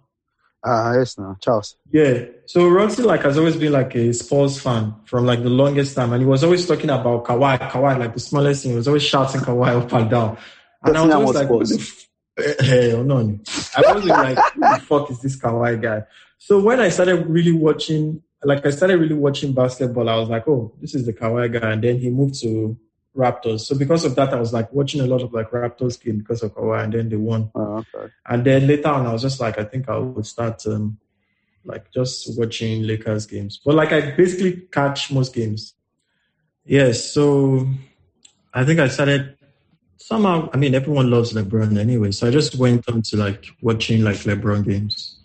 [0.66, 1.76] Ah yes, now Charles.
[1.92, 2.24] Yeah.
[2.46, 6.12] So Ronti like has always been like a sports fan from like the longest time,
[6.12, 8.72] and he was always talking about Kawhi, Kawhi, like the smallest thing.
[8.72, 10.38] He was always shouting Kawhi up and down.
[10.82, 13.38] And I was like, what the f- eh, hell no.
[13.76, 16.02] I was like, who the fuck is this Kawhi guy?
[16.38, 20.46] So when I started really watching, like I started really watching basketball, I was like,
[20.46, 21.72] oh, this is the Kawhi guy.
[21.72, 22.76] And then he moved to
[23.16, 23.60] Raptors.
[23.60, 26.42] So because of that, I was like watching a lot of like Raptors game because
[26.42, 27.50] of Kawhi, and then they won.
[27.54, 28.12] Oh, okay.
[28.26, 30.98] And then later on, I was just like, I think I would start um,
[31.64, 33.60] like just watching Lakers games.
[33.64, 35.74] But like I basically catch most games.
[36.64, 37.66] Yes, so
[38.52, 39.36] I think I started
[39.96, 40.50] somehow.
[40.52, 44.16] I mean, everyone loves LeBron anyway, so I just went on to like watching like
[44.16, 45.18] LeBron games,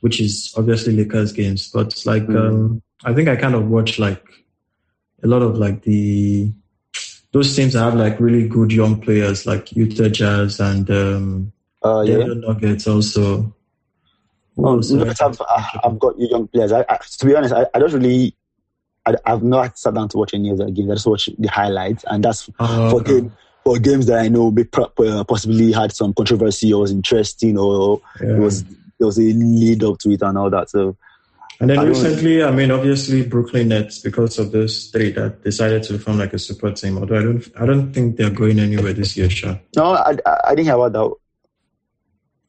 [0.00, 1.70] which is obviously Lakers games.
[1.72, 2.36] But like, Mhm.
[2.36, 4.22] um, I think I kind of watched like
[5.22, 6.52] a lot of like the
[7.32, 11.52] those teams have like really good young players, like Utah Jazz and um,
[11.84, 12.18] Uh, yeah.
[12.18, 13.54] Denver Nuggets also.
[14.58, 14.90] Else?
[14.90, 15.40] Nuggets have,
[15.84, 16.72] I've got young players.
[16.72, 18.34] I, I, to be honest, I, I don't really.
[19.06, 20.90] I, I've not sat down to watch any of their games.
[20.90, 23.20] I just watch the highlights, and that's Oh, for okay.
[23.20, 23.32] game
[23.64, 28.36] for games that I know uh, possibly had some controversy or was interesting or Yeah.
[28.36, 30.70] it was there was a lead up to it and all that.
[30.70, 30.96] So
[31.60, 35.82] And then I recently, I mean, obviously Brooklyn Nets because of those three that decided
[35.84, 36.96] to form like a super team.
[36.96, 39.28] Although I don't, I don't think they're going anywhere this year.
[39.28, 41.14] Sure, no, I, I, didn't hear about that.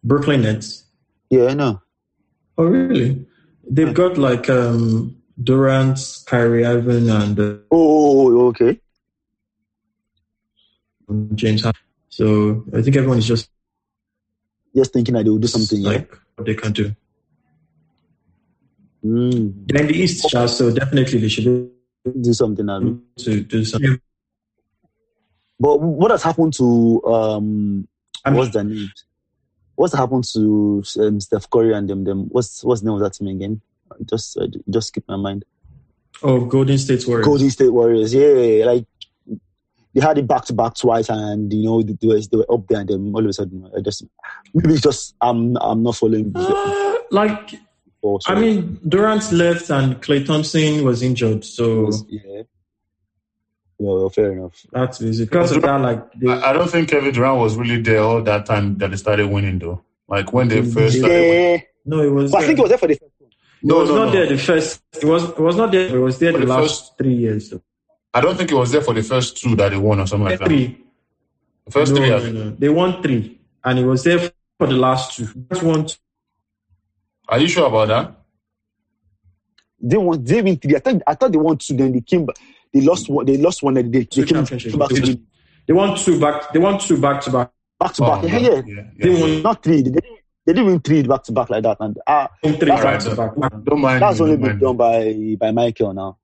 [0.01, 0.85] Brooklyn Nets.
[1.29, 1.81] Yeah, I know.
[2.57, 3.25] Oh, really?
[3.69, 8.79] They've got like um Durant, Kyrie Irving, and uh, Oh, oh, oh, okay.
[11.35, 11.63] James.
[11.63, 11.81] Harden.
[12.09, 13.49] So I think everyone is just
[14.73, 15.81] Just thinking that they will do something.
[15.81, 15.89] Yeah.
[15.89, 16.95] like what they can do.
[19.03, 21.71] Mm, They're in the East, Sha, so definitely they should
[22.21, 22.69] do something.
[22.69, 22.87] Abi.
[22.87, 23.99] able to do something.
[25.59, 27.87] But what has happened to um?
[28.25, 29.05] I mean, what's the names?
[29.75, 32.03] What's happened to um, Steph Curry and them?
[32.03, 32.27] Them.
[32.29, 33.61] What's what's the name of that team again?
[34.09, 35.45] Just uh, just keep my mind.
[36.23, 37.25] oh, Golden State Warriors.
[37.25, 38.13] Golden State Warriors.
[38.13, 38.85] Yeah, like
[39.93, 42.67] they had it back to back twice, and you know they were, they were up
[42.67, 44.03] there, and then all of a sudden, I just
[44.53, 46.31] maybe it's just I'm I'm not following.
[46.33, 47.70] Uh, like before, so
[48.03, 52.43] Oh, I mean, Durant left and Klay Thompson was injured, so yeah.
[53.77, 54.65] Well, fair enough.
[54.71, 55.81] that's basically because of that.
[55.81, 58.91] Like they, I, I don't think Kevin Durant was really there all that time that
[58.91, 59.83] they started winning, though.
[60.07, 60.71] Like when they mm-hmm.
[60.71, 61.53] first started winning.
[61.53, 62.31] Yeah, no, it was.
[62.31, 63.29] but I think it was there for the first one.
[63.29, 64.11] It No, was no, not no.
[64.11, 64.81] there the first.
[64.93, 65.29] It was.
[65.29, 65.95] It was not there.
[65.95, 67.49] It was there For the, the last first- three years.
[67.49, 67.61] So.
[68.13, 70.25] I don't think it was there for the first two that they won or something
[70.25, 70.47] like that.
[70.47, 70.83] three.
[71.65, 72.49] The first no, three, no, no.
[72.51, 75.27] They won three, and it was there for the last two.
[75.49, 75.85] Just one.
[75.85, 75.95] two.
[77.31, 78.15] Are you sure about that?
[79.79, 80.23] They won.
[80.23, 80.75] They win three.
[80.75, 81.75] I thought I thought they won two.
[81.75, 82.35] Then they came back.
[82.73, 83.25] They lost one.
[83.25, 83.73] They lost one.
[83.73, 84.43] They, they came, came
[84.77, 85.27] back to win
[85.65, 86.51] They won two back.
[86.53, 87.51] They won two back to back.
[87.79, 88.23] back to back.
[88.23, 88.61] Oh, Yeah, yeah.
[88.65, 89.21] yeah, They yeah.
[89.21, 89.81] won Not three.
[89.81, 90.05] They didn't,
[90.45, 91.77] they didn't win three back to back like that.
[91.79, 93.35] And uh, three That's back Alright, to back.
[93.35, 96.17] don't, don't mind that's me, only been done by by Michael now.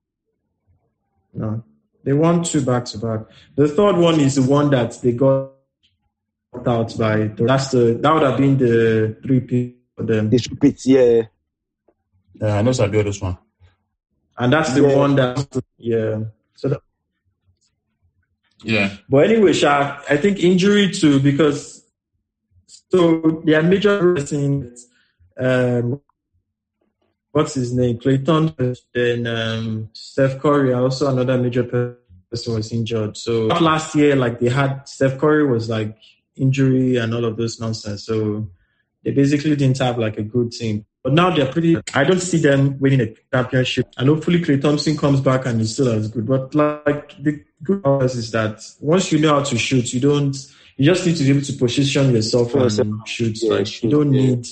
[1.34, 1.64] No,
[2.04, 3.20] they won two back to back.
[3.56, 5.50] The third one is the one that they got
[6.66, 7.26] out by.
[7.26, 10.78] That's the that would have been the three P for them, They should beat.
[10.86, 11.22] Yeah.
[12.40, 13.36] Yeah, I know Sabio this one.
[14.38, 14.96] and that's the Yeah.
[14.96, 16.20] one that yeah.
[16.54, 16.80] So, that,
[18.62, 18.96] Yeah.
[19.08, 21.82] but anyway, Sha, I think injury too because
[22.90, 24.74] so their major person,
[25.38, 26.00] um,
[27.32, 28.54] what's his name, Clayton,
[28.94, 33.16] then um, Steph Curry, also another major person was injured.
[33.16, 35.96] So last year, like they had Steph Curry was like
[36.36, 38.04] injury and all of those nonsense.
[38.06, 38.48] So
[39.04, 40.84] they basically didn't have like a good team.
[41.02, 41.76] But now they're pretty.
[41.94, 45.72] I don't see them winning a championship, and hopefully Klay Thompson comes back and is
[45.72, 46.26] still as good.
[46.26, 50.36] But like the good part is that once you know how to shoot, you don't.
[50.76, 53.42] You just need to be able to position yourself and shoot.
[53.42, 54.20] Yeah, like shoot, you don't yeah.
[54.22, 54.46] need.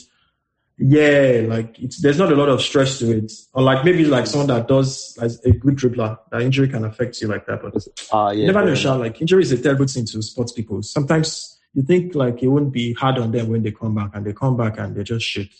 [0.79, 3.33] Yeah, like it's there's not a lot of stress to it.
[3.53, 7.21] Or like maybe like someone that does as a good dribbler, that injury can affect
[7.21, 7.63] you like that.
[7.63, 7.75] But
[8.13, 8.41] Ah, yeah.
[8.41, 8.99] you never know.
[8.99, 10.83] Like injury is a terrible thing to sports people.
[10.83, 14.25] Sometimes you think like it wouldn't be hard on them when they come back, and
[14.27, 15.51] they come back and they just shit.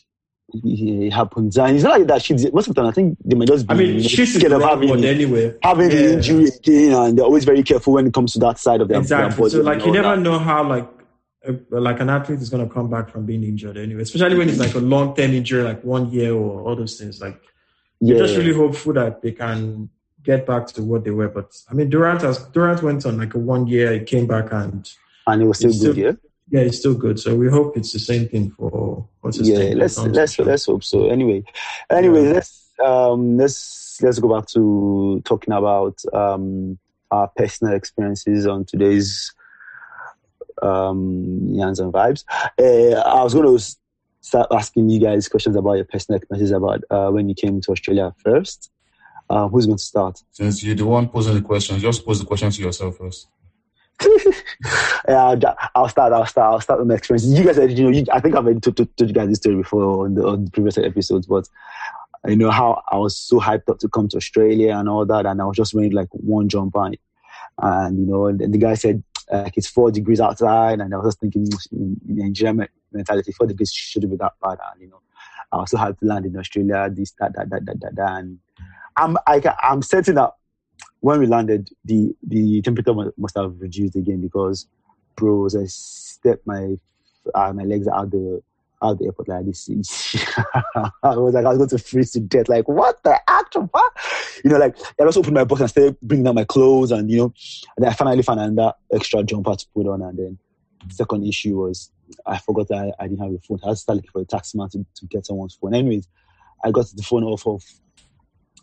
[0.53, 1.59] Yeah, it happens.
[1.59, 2.55] And it's not like that shit.
[2.55, 4.53] Most of the time, I think they might just be I mean, shit is scared
[4.53, 5.55] the of having, word anyway.
[5.63, 6.11] having the Yeah.
[6.11, 8.99] injury again, and they're always very careful when it comes to that side of their,
[8.99, 9.37] Exactly.
[9.43, 9.51] body.
[9.51, 10.23] So like you never that.
[10.23, 10.89] know how like
[11.45, 14.03] a, like an athlete is gonna come back from being injured anyway.
[14.03, 17.21] Especially when it's like a long term injury, like one year or all those things.
[17.21, 17.39] Like
[18.01, 19.91] Yeah, you're just really hopeful that they can
[20.23, 21.29] get back to what they were.
[21.29, 23.93] But I mean, Durant has Durant went on like a one year.
[23.95, 24.89] He came back and
[25.27, 25.93] and it was still It's good.
[25.93, 26.13] still- yeah,
[26.49, 27.19] yeah, it's still good.
[27.19, 29.59] So we hope it's the same thing for what's his yeah.
[29.59, 29.79] name?
[29.79, 31.09] Let's let's let's hope so.
[31.09, 31.43] Anyway,
[31.91, 32.33] anyway, Yeah.
[32.35, 36.79] let's um let's let's go back to talking about um
[37.11, 39.33] our personal experiences on today's
[40.63, 42.25] um Yans and Vibes.
[42.59, 43.77] Uh, I was going to
[44.21, 47.73] start asking you guys questions about your personal experiences about uh, when you came to
[47.73, 48.71] Australia first.
[49.29, 50.23] Uh, who's going to start?
[50.31, 53.27] Since you're the one posing the questions, just pose the question to yourself first.
[55.09, 55.41] I'll,
[55.75, 56.13] I'll start.
[56.13, 56.53] I'll start.
[56.53, 57.27] I'll start with my experience.
[57.27, 59.57] You guys, you know, you, I think I've told, told, told you guys this story
[59.57, 61.49] before on the, on the previous episodes, but
[62.27, 65.27] you know how I was so hyped up to come to Australia and all that,
[65.27, 66.91] and I was just wearing like one jumper,
[67.59, 71.09] and you know, and the guy said like it's four degrees outside, and I was
[71.09, 75.01] just thinking in Nigerian mentality, four degrees shouldn't be that bad, and you know,
[75.53, 78.13] I was so hyped to land in Australia, this, that, that, that, that, that, that
[78.19, 78.39] and
[78.97, 80.33] I'm, I, ca- I'm certain that
[81.01, 84.67] when we landed, the the temperature must have reduced again because,
[85.17, 86.77] bro, as I stepped my
[87.35, 88.43] uh, my legs out the
[88.83, 89.69] out the airport like this,
[91.03, 92.49] I was like I was going to freeze to death.
[92.49, 93.99] Like what the actual fuck?
[94.45, 97.11] You know, like I just opened my box and started bringing down my clothes, and
[97.11, 97.35] you know,
[97.77, 100.39] and I finally found another extra jumper to put on, and then
[100.87, 101.91] the second issue was
[102.27, 103.59] I forgot that I, I didn't have a phone.
[103.65, 105.75] I had to start looking for a taxi man to, to get someone's phone.
[105.75, 106.07] Anyways,
[106.65, 107.63] I got the phone off of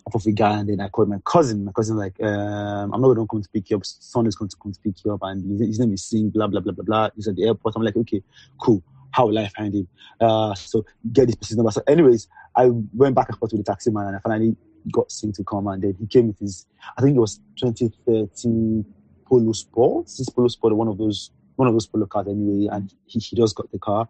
[0.06, 1.66] off of guy and then I called my cousin.
[1.66, 3.86] My cousin like, um, I'm not going to come to pick you up.
[3.86, 6.48] Son is going to come to pick you up and his, name is Singh, blah,
[6.48, 7.10] blah, blah, blah, blah.
[7.16, 7.76] He's at the airport.
[7.76, 8.22] I'm like, okay,
[8.60, 8.84] cool.
[9.12, 9.88] How will I find him?
[10.20, 11.72] Uh, so get this person's number.
[11.72, 14.56] So anyways, I went back and forth with the taxi man and I finally
[14.92, 16.66] got Singh to come and then he came with his,
[16.98, 18.86] I think it was 2013
[19.26, 20.18] Polo Sports.
[20.18, 22.68] This Polo Sport, one of those, one of those Polo cars anyway.
[22.72, 24.10] And he, he just got the car.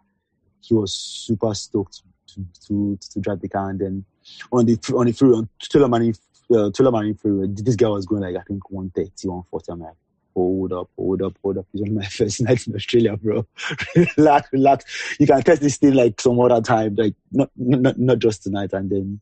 [0.60, 4.04] He was super stoked to, to, to drive the car and then
[4.52, 6.18] on the on the freeway on Tullamarine
[6.50, 7.46] uh, Tullamarine freeway.
[7.48, 9.72] This guy was going like I think 130, 140.
[9.72, 9.94] I'm like,
[10.34, 11.66] hold up, hold up, hold up.
[11.72, 13.46] It's only my first night in Australia, bro.
[14.16, 15.16] relax, relax.
[15.18, 18.72] You can test this thing like some other time, like not not not just tonight.
[18.72, 19.20] And then,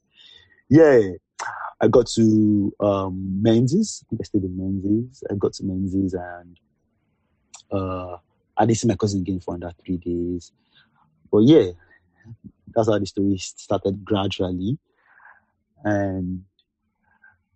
[0.68, 1.00] yeah,
[1.80, 4.04] I got to um, Menzies.
[4.12, 5.24] I stayed in Menzies.
[5.30, 6.58] I got to Menzies and
[7.70, 8.16] uh,
[8.56, 10.52] I didn't see my cousin again for under three days.
[11.30, 11.70] But yeah,
[12.74, 14.78] that's how the story started gradually.
[15.84, 16.44] And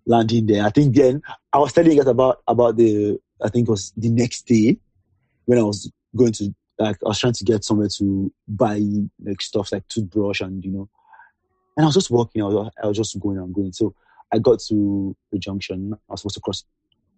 [0.06, 0.64] landing there.
[0.64, 3.92] I think then I was telling you guys about about the I think it was
[3.96, 4.76] the next day
[5.44, 8.80] when I was going to like I was trying to get somewhere to buy
[9.24, 10.88] like stuff like toothbrush and you know
[11.76, 13.72] and I was just walking, I was, I was just going and going.
[13.72, 13.94] So
[14.32, 15.92] I got to the junction.
[15.92, 16.64] I was supposed to cross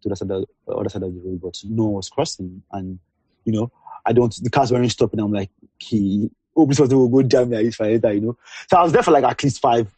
[0.03, 2.63] to the, other side of the road, but no one was crossing.
[2.73, 2.99] And,
[3.45, 3.71] you know,
[4.05, 5.21] I don't, the cars weren't stopping.
[5.21, 8.39] I'm like, he, oh, this was will go jam me if I enter, you know.
[8.69, 9.89] So I was there for like at least five,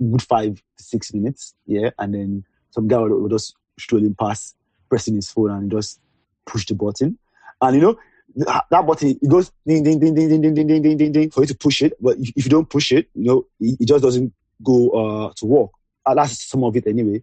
[0.00, 1.54] good five, six minutes.
[1.66, 1.90] Yeah.
[1.98, 4.56] And then some guy would, would just strolling past,
[4.88, 6.00] pressing his phone and just
[6.46, 7.18] push the button.
[7.60, 7.98] And, you know,
[8.36, 11.40] that button it goes ding ding ding ding ding ding ding ding ding ding for
[11.40, 11.92] you to push it.
[12.00, 14.32] But if, you don't push it, you know, it, just doesn't
[14.62, 15.70] go uh, to work.
[16.06, 17.22] Uh, that's some of it anyway.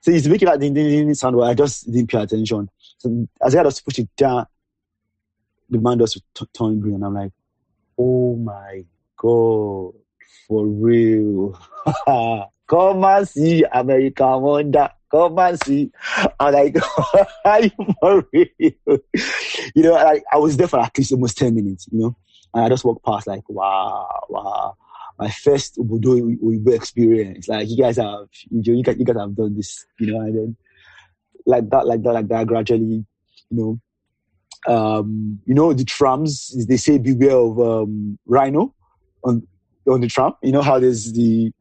[0.00, 2.68] So he's making that ding ding ding sound, but I just didn't pay attention.
[2.98, 4.46] So as I just push it down,
[5.70, 6.20] the man just
[6.56, 7.32] turned green, and I'm like,
[7.98, 8.84] oh my
[9.16, 9.94] god,
[10.46, 11.58] for real.
[12.68, 14.90] Come and see American Wonder.
[15.10, 15.90] Come and see.
[16.38, 16.76] I'm like,
[17.44, 18.46] are you for real?
[19.74, 22.16] you know, like I was there for at least almost 10 minutes, you know,
[22.52, 24.76] and I just walked past like, wow, wow.
[25.18, 27.48] My first Obodo experience.
[27.48, 30.56] Like you guys have, you, guys, you guys have done this, you know, and then
[31.46, 33.04] like that, like that, like that, gradually,
[33.50, 33.80] you know,
[34.66, 38.74] um, you know, the trams, they say beware of um, rhino
[39.24, 39.46] on
[39.88, 40.32] on the tram.
[40.42, 41.52] You know how there's the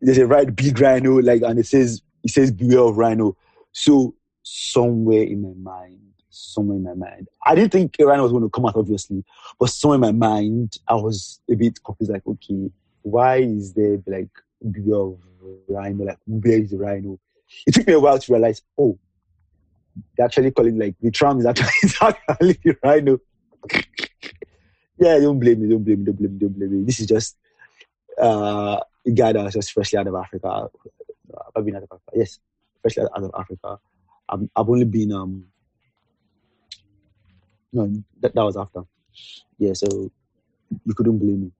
[0.00, 3.36] there's a right big rhino, like, and it says it says beware of rhino.
[3.72, 8.44] So somewhere in my mind, somewhere in my mind, I didn't think rhino was going
[8.44, 9.24] to come out, obviously,
[9.58, 12.12] but somewhere in my mind, I was a bit confused.
[12.12, 12.70] Like, okay,
[13.02, 14.30] why is there like
[14.70, 15.18] beware of
[15.68, 16.04] rhino?
[16.04, 17.18] Like, where is the rhino?
[17.66, 18.98] It took me a while to realize, oh,
[20.16, 21.68] they actually call it like the tram is actually,
[22.00, 23.18] actually the rhino.
[25.00, 26.84] Yeah, don't blame me, don't blame me, don't blame me, don't blame me.
[26.84, 27.36] This is just
[28.20, 30.68] uh, a guy that was just freshly out of Africa
[31.54, 32.12] I've been out of Africa.
[32.14, 32.38] Yes,
[32.76, 33.78] especially out of Africa.
[34.28, 35.44] I've, I've only been um
[37.72, 38.82] no that, that was after.
[39.58, 40.10] Yeah, so
[40.84, 41.52] you couldn't blame me.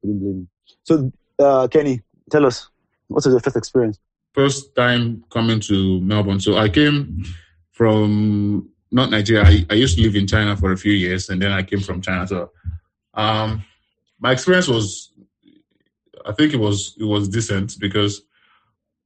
[0.00, 0.46] Couldn't blame me.
[0.84, 2.68] So uh, Kenny, tell us
[3.08, 3.98] what was your first experience?
[4.34, 6.40] First time coming to Melbourne.
[6.40, 7.24] So I came
[7.70, 9.44] from not Nigeria.
[9.44, 11.80] I, I used to live in China for a few years, and then I came
[11.80, 12.26] from China.
[12.26, 12.50] So
[13.14, 13.64] um,
[14.20, 15.12] my experience was,
[16.24, 18.22] I think it was it was decent because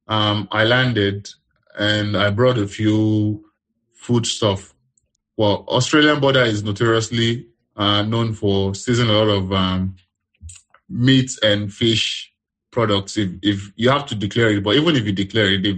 [0.07, 1.29] um, I landed
[1.77, 3.45] and I brought a few
[3.93, 4.73] food stuff.
[5.37, 9.95] Well, Australian border is notoriously uh, known for seizing a lot of um,
[10.89, 12.31] meat and fish
[12.71, 13.17] products.
[13.17, 15.77] If, if you have to declare it, but even if you declare it, if,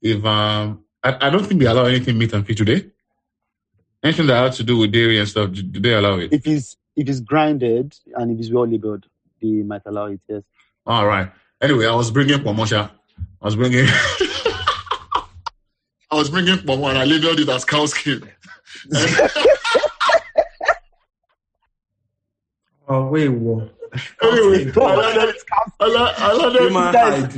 [0.00, 2.90] if um, I, I don't think they allow anything meat and fish today.
[4.06, 6.32] Anything that has to do with dairy and stuff, do they allow it?
[6.32, 9.04] If it's if it's grinded and if it's well labeled,
[9.42, 10.20] they might allow it.
[10.28, 10.42] Yes.
[10.86, 11.28] All right.
[11.60, 12.90] Anyway, I was bringing pomosha
[13.42, 13.84] I was bringing,
[16.10, 18.28] I was bringing Pomo and I labeled it as cow skin.
[22.88, 23.75] oh wait, what?
[24.22, 25.32] Anyway, I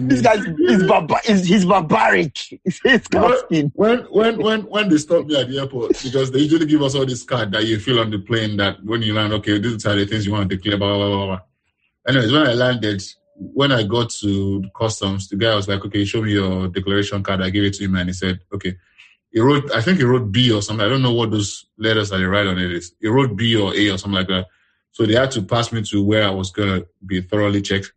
[0.09, 2.37] this guy is barbar- is, he's barbaric.
[2.83, 6.67] He's when, when when when when they stop me at the airport because they usually
[6.67, 9.33] give us all this card that you fill on the plane that when you land,
[9.35, 11.41] okay, these are the things you want to declare, blah blah blah blah.
[12.07, 13.03] Anyways, when I landed,
[13.37, 17.43] when I got to customs, the guy was like, "Okay, show me your declaration card."
[17.43, 18.77] I gave it to him, and he said, "Okay."
[19.31, 20.85] He wrote, I think he wrote B or something.
[20.85, 22.95] I don't know what those letters that he write on it is.
[22.99, 24.47] He wrote B or A or something like that.
[24.99, 27.93] So they had to pass me to where I was gonna be thoroughly checked.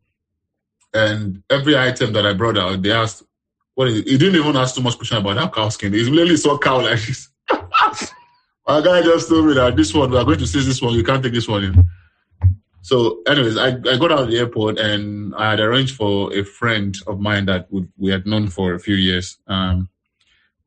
[0.93, 3.23] And every item that I brought out, they asked,
[3.73, 5.93] "What is it?" He didn't even ask too much question about that cow skin.
[5.93, 7.27] He literally saw cow like this.
[8.67, 10.93] My guy just told me that this one we are going to seize this one.
[10.93, 11.83] You can't take this one in.
[12.83, 16.43] So, anyways, I, I got out of the airport and I had arranged for a
[16.43, 19.39] friend of mine that we, we had known for a few years.
[19.47, 19.89] Um,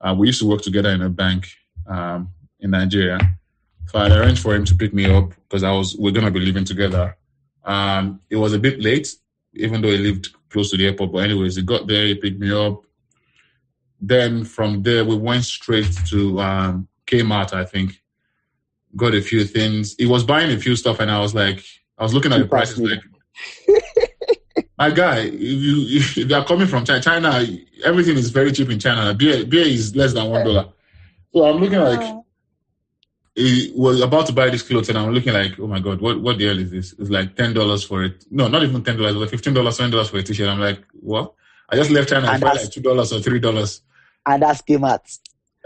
[0.01, 1.47] uh, we used to work together in a bank
[1.87, 3.21] um, in Nigeria.
[3.87, 6.41] So I arranged for him to pick me up because I was we're gonna be
[6.41, 7.17] living together.
[7.65, 9.09] Um, it was a bit late,
[9.55, 11.13] even though he lived close to the airport.
[11.13, 12.85] But anyways, he got there, he picked me up.
[14.01, 17.53] Then from there, we went straight to um, Kmart.
[17.53, 18.03] I think
[18.97, 19.95] got a few things.
[19.99, 21.65] He was buying a few stuff, and I was like,
[21.99, 23.01] I was looking at the prices like,
[24.79, 27.47] my guy, if you if you are coming from China, China,
[27.85, 29.15] everything is very cheap in China.
[29.15, 30.69] Beer beer is less than one dollar.
[31.33, 32.24] So I'm looking like
[33.35, 36.21] he was about to buy this clothes, and I'm looking like, oh my god, what
[36.21, 36.95] what the hell is this?
[36.99, 38.25] It's like ten dollars for it.
[38.31, 39.17] No, not even ten dollars.
[39.17, 40.49] Like fifteen dollars, twenty dollars for a t-shirt.
[40.49, 41.35] I'm like, what?
[41.69, 43.83] I just left China and, and like two dollars or three dollars.
[44.27, 45.05] And that's out.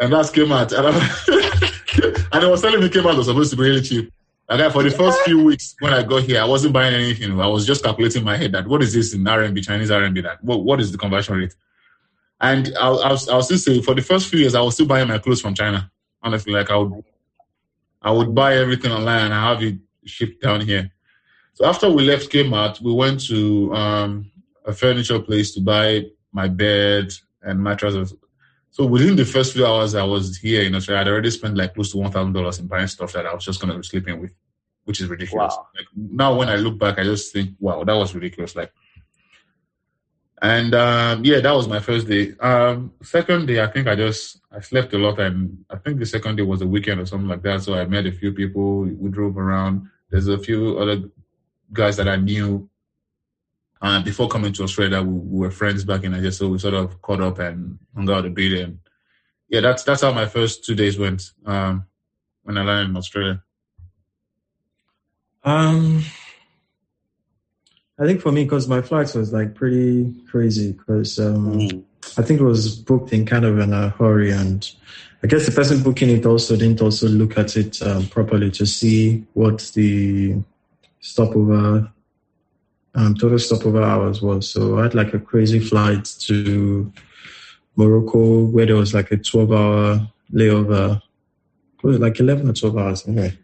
[0.00, 0.72] And that's came out.
[0.72, 0.86] And,
[2.32, 4.12] and I was telling me Kmart was supposed to be really cheap.
[4.48, 7.38] Like for the first few weeks when I got here, I wasn't buying anything.
[7.38, 10.22] I was just calculating in my head that what is this in RMB, Chinese RMB?
[10.22, 11.54] That what, what is the conversion rate?
[12.40, 15.08] And I'll, I'll, I'll still say for the first few years, I was still buying
[15.08, 15.90] my clothes from China.
[16.22, 17.04] Honestly, like I would,
[18.02, 20.90] I would buy everything online and I have it shipped down here.
[21.54, 24.30] So after we left Kmart, we went to um,
[24.64, 28.14] a furniture place to buy my bed and mattresses.
[28.70, 31.74] So within the first few hours I was here in Australia, I'd already spent like
[31.74, 34.20] close to one thousand dollars in buying stuff that I was just gonna be sleeping
[34.20, 34.30] with,
[34.84, 35.54] which is ridiculous.
[35.56, 35.66] Wow.
[35.74, 38.54] Like now when I look back, I just think, wow, that was ridiculous.
[38.54, 38.72] Like
[40.42, 42.34] and um, yeah, that was my first day.
[42.40, 46.06] Um, second day, I think I just I slept a lot, and I think the
[46.06, 47.62] second day was a weekend or something like that.
[47.62, 48.80] So I met a few people.
[48.82, 49.88] We drove around.
[50.10, 51.02] There's a few other
[51.72, 52.68] guys that I knew
[53.82, 55.02] uh, before coming to Australia.
[55.02, 58.08] We, we, were friends back in Nigeria, so we sort of caught up and hung
[58.10, 58.64] out a bit.
[58.64, 58.78] And
[59.48, 61.84] yeah, that's that's how my first two days went um,
[62.42, 63.42] when I landed in Australia.
[65.44, 66.04] Um,
[67.98, 71.84] I think for me, because my flights was like pretty crazy, because um, mm.
[72.16, 74.70] I think it was booked in kind of in a hurry, and
[75.22, 78.66] I guess the person booking it also didn't also look at it um, properly to
[78.66, 80.36] see what the
[81.00, 81.90] stopover,
[82.94, 84.48] um, total stopover hours was.
[84.48, 86.92] So I had like a crazy flight to
[87.74, 91.02] Morocco where there was like a 12 hour layover,
[91.82, 93.36] like 11 or 12 hours anyway.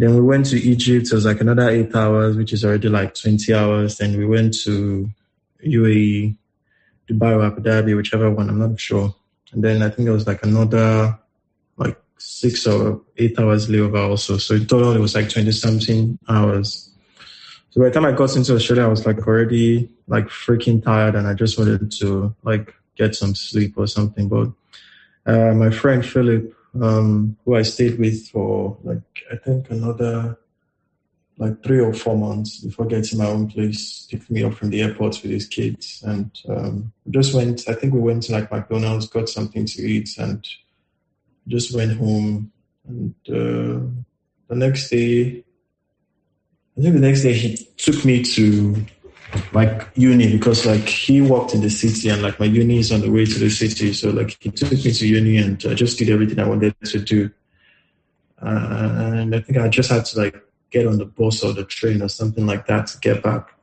[0.00, 1.08] Then we went to Egypt.
[1.08, 3.98] It was like another eight hours, which is already like 20 hours.
[3.98, 5.10] Then we went to
[5.62, 6.38] UAE,
[7.06, 9.14] Dubai or Abu Dhabi, whichever one, I'm not sure.
[9.52, 11.18] And then I think it was like another
[11.76, 14.38] like six or eight hours layover also.
[14.38, 16.90] So in total, it was like 20 something hours.
[17.68, 21.14] So by the time I got into Australia, I was like already like freaking tired
[21.14, 24.30] and I just wanted to like get some sleep or something.
[24.30, 24.48] But
[25.26, 29.02] uh, my friend Philip, um, who I stayed with for like
[29.32, 30.38] I think another
[31.40, 34.06] like three or four months before getting my own place.
[34.10, 37.68] Picked me up from the airport with his kids, and um, just went.
[37.68, 40.46] I think we went to like McDonald's, got something to eat, and
[41.48, 42.52] just went home.
[42.86, 43.86] And uh,
[44.48, 45.44] the next day,
[46.76, 48.84] I think the next day he took me to
[49.52, 53.00] like uni because like he worked in the city and like my uni is on
[53.00, 53.92] the way to the city.
[53.92, 56.98] So like he took me to uni and I just did everything I wanted to
[56.98, 57.30] do.
[58.38, 62.02] And I think I just had to like get on the bus or the train
[62.02, 63.54] or something like that to get back.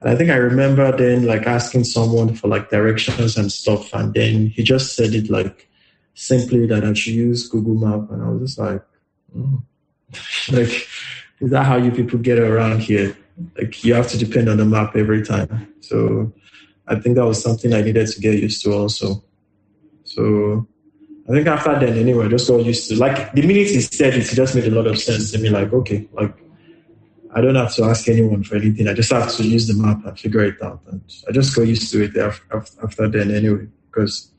[0.00, 3.92] And I think I remember then like asking someone for like directions and stuff.
[3.92, 5.68] And then he just said it like
[6.14, 8.10] simply that I should use Google Map.
[8.10, 8.82] And I was just like,
[9.36, 9.62] mm.
[10.52, 10.88] like,
[11.40, 13.16] is that how you people get around here?
[13.56, 15.72] Like you have to depend on the map every time.
[15.80, 16.32] So
[16.86, 19.24] I think that was something I needed to get used to also.
[20.04, 20.66] So
[21.28, 24.14] I think after then, anyway, I just got used to like the minute he said
[24.14, 25.48] it, it just made a lot of sense to me.
[25.48, 26.34] Like, okay, like
[27.34, 28.88] I don't have to ask anyone for anything.
[28.88, 30.80] I just have to use the map and figure it out.
[30.90, 33.66] And I just got used to it after, after then anyway.
[33.86, 34.32] Because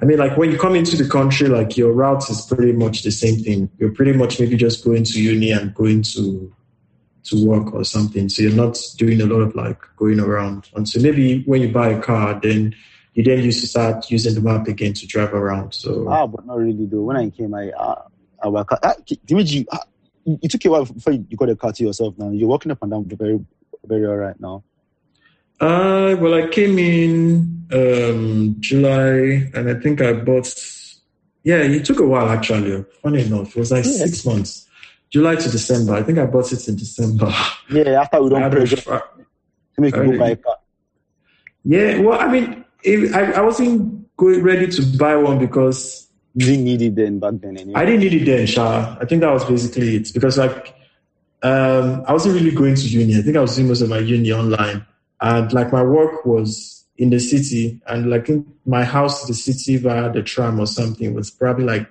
[0.00, 3.02] I mean, like when you come into the country, like your route is pretty much
[3.02, 3.70] the same thing.
[3.78, 6.54] You're pretty much maybe just going to uni and going to
[7.28, 8.28] to work or something.
[8.28, 10.70] So you're not doing a lot of like going around.
[10.74, 12.74] And so maybe when you buy a car, then
[13.14, 15.72] you then used to start using the map again to drive around.
[15.72, 17.02] So ah, but not really though.
[17.02, 18.02] When I came, I uh,
[18.44, 18.78] our car.
[19.26, 19.80] Dimeji, ah,
[20.26, 22.14] it took you a while before you got a car to yourself.
[22.18, 23.44] Now you're walking up and down very,
[23.84, 24.62] very all right now.
[25.58, 30.54] Uh, well, I came in um, July, and I think I bought.
[31.42, 32.84] Yeah, it took a while actually.
[33.02, 33.98] Funny enough, it was like yes.
[33.98, 34.65] six months.
[35.10, 35.94] July to December.
[35.94, 37.32] I think I bought it in December.
[37.70, 39.02] Yeah, after we don't pressure to
[39.78, 40.56] make you buy a car.
[41.64, 46.46] Yeah, well, I mean, it, I, I wasn't going ready to buy one because you
[46.46, 47.56] didn't need it then back then.
[47.56, 47.74] Anyway.
[47.74, 48.96] I didn't need it then, Sha.
[49.00, 50.74] I think that was basically it because like
[51.42, 53.18] um, I wasn't really going to uni.
[53.18, 54.86] I think I was doing most of my uni online,
[55.20, 59.34] and like my work was in the city, and like in my house to the
[59.34, 61.88] city via the tram or something was probably like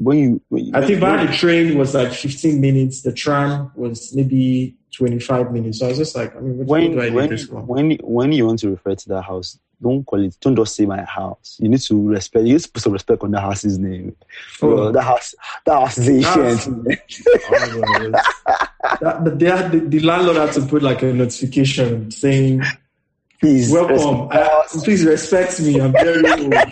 [0.00, 3.02] when you, when you I think by the train was like 15 minutes.
[3.02, 5.80] The tram was maybe 25 minutes.
[5.80, 7.30] So I was just like, I mean, when when
[7.66, 10.38] when when you want to refer to that house, don't call it.
[10.40, 11.58] Don't just say my house.
[11.60, 12.46] You need to respect.
[12.46, 14.16] You're supposed to respect on the house's name.
[14.62, 14.88] Oh.
[14.88, 15.34] Uh, that house.
[15.66, 16.56] That house is ancient.
[16.56, 16.92] oh,
[19.02, 22.62] that, they had, the, the landlord had to put like a notification saying,
[23.38, 24.30] "Please welcome.
[24.82, 25.78] please respect me.
[25.78, 26.54] I'm very old."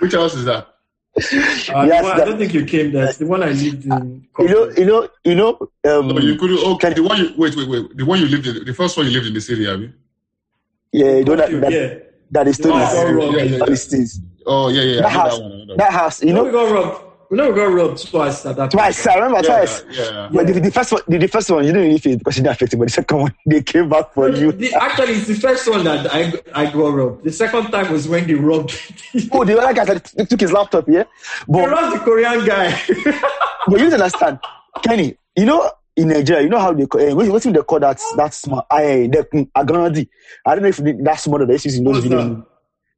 [0.00, 0.77] Which house is that?
[1.74, 3.06] Uh, Yes, the one, I don't think you came there.
[3.08, 4.26] It's the one I lived in.
[4.38, 5.50] You know, you know, you know.
[5.84, 6.92] Um, Oh, you could okay.
[6.94, 7.96] The one you wait, wait, wait.
[7.96, 9.92] The one you lived in, the first one you lived in the city, have you?
[10.92, 11.94] yeah, you know that that, yeah.
[12.30, 13.58] that is still Oh, is- oh, yeah, yeah,
[14.46, 14.64] all.
[14.66, 15.00] Oh yeah, yeah.
[15.02, 15.52] That I house, that one.
[15.52, 17.04] I that that house, you You know, we know, got robbed.
[17.30, 19.06] We we got robbed twice at that twice.
[19.06, 19.44] I remember one.
[19.44, 19.84] twice.
[19.90, 20.28] Yeah, yeah.
[20.32, 22.38] But the, the first one, the, the first one, you didn't really feel it because
[22.38, 22.76] you didn't affect it.
[22.78, 24.52] But the second one, they came back for you.
[24.52, 27.24] The, actually, it's the first one that I I got robbed.
[27.24, 28.72] The second time was when they robbed.
[29.32, 31.02] Oh, the other guy that took his laptop, yeah.
[31.02, 31.06] they
[31.48, 32.70] But robbed the Korean guy.
[33.66, 34.38] but you don't understand,
[34.82, 35.16] Kenny.
[35.36, 38.32] You know, in Nigeria, you know how they call, uh, what, they call that that
[38.32, 38.66] small?
[38.70, 40.08] I the aganadi.
[40.46, 42.36] I don't know if that's that they use in those What's videos.
[42.36, 42.46] that?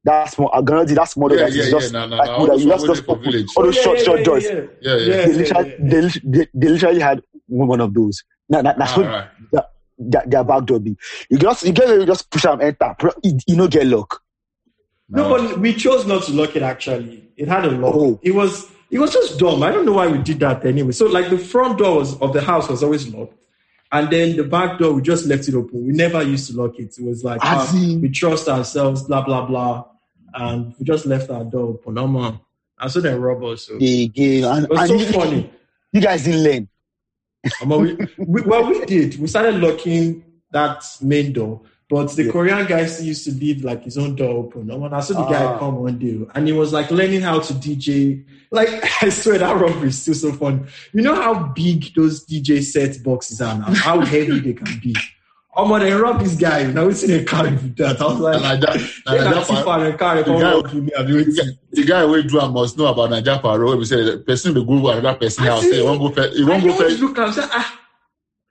[0.03, 2.39] That small aganadi, that small Yeah, that is yeah, yeah, just no, no, like no,
[2.39, 3.47] wood that all you those just ones just for village.
[3.55, 4.43] all those Yeah, short yeah, short yeah, doors.
[4.43, 4.51] yeah.
[4.51, 4.95] Yeah, yeah.
[4.95, 5.77] Yeah, They yeah, literally, yeah.
[5.79, 6.01] they,
[6.39, 8.23] they, they literally had one of those.
[8.49, 9.27] Now, that, that's All what right.
[9.99, 10.97] their, their back door be.
[11.29, 12.95] You just you get you just push them enter.
[12.97, 14.21] Bro, You, you know get luck.
[15.09, 16.63] No, but we chose not to lock it.
[16.63, 17.93] Actually, it had a lock.
[17.95, 18.19] Oh.
[18.23, 19.61] It was it was just dumb.
[19.61, 20.91] I don't know why we did that anyway.
[20.93, 23.35] So like the front doors of the house was always locked,
[23.91, 25.85] and then the back door we just left it open.
[25.85, 26.97] We never used to lock it.
[26.97, 29.83] It was like As ah, we trust ourselves, blah blah blah,
[30.33, 31.93] and we just left our door open.
[31.95, 32.39] Man.
[32.79, 33.67] And so they robbed us.
[33.67, 33.75] So.
[33.75, 35.51] It The game and, was and so you, funny.
[35.93, 36.67] you guys didn't learn.
[37.65, 39.19] We, we, well, we did.
[39.19, 42.31] We started locking that main door, but the Yeah.
[42.31, 44.69] Korean guy still used to leave like his own door open.
[44.69, 45.57] And I saw the guy Ah.
[45.57, 48.23] come one day, and he was like learning how to DJ.
[48.51, 48.69] Like
[49.03, 50.67] I swear that robbery is still so fun.
[50.93, 54.95] You know how big those DJ set boxes are now, how heavy they can be.
[55.53, 56.63] Oh man, they robbed this guy.
[56.63, 57.99] Now we see a car with that.
[58.01, 58.73] I was like, And like that,
[59.05, 60.15] they and can like see that, for a car.
[60.17, 60.89] The come guy- rob you.
[60.97, 63.77] I the guy- the do must know about Naija Paro.
[63.77, 65.61] We say the person dey go another person house.
[65.63, 66.33] Say he wan go fetch.
[66.33, 66.99] He I wan go fetch.
[66.99, 67.79] look and say, ah,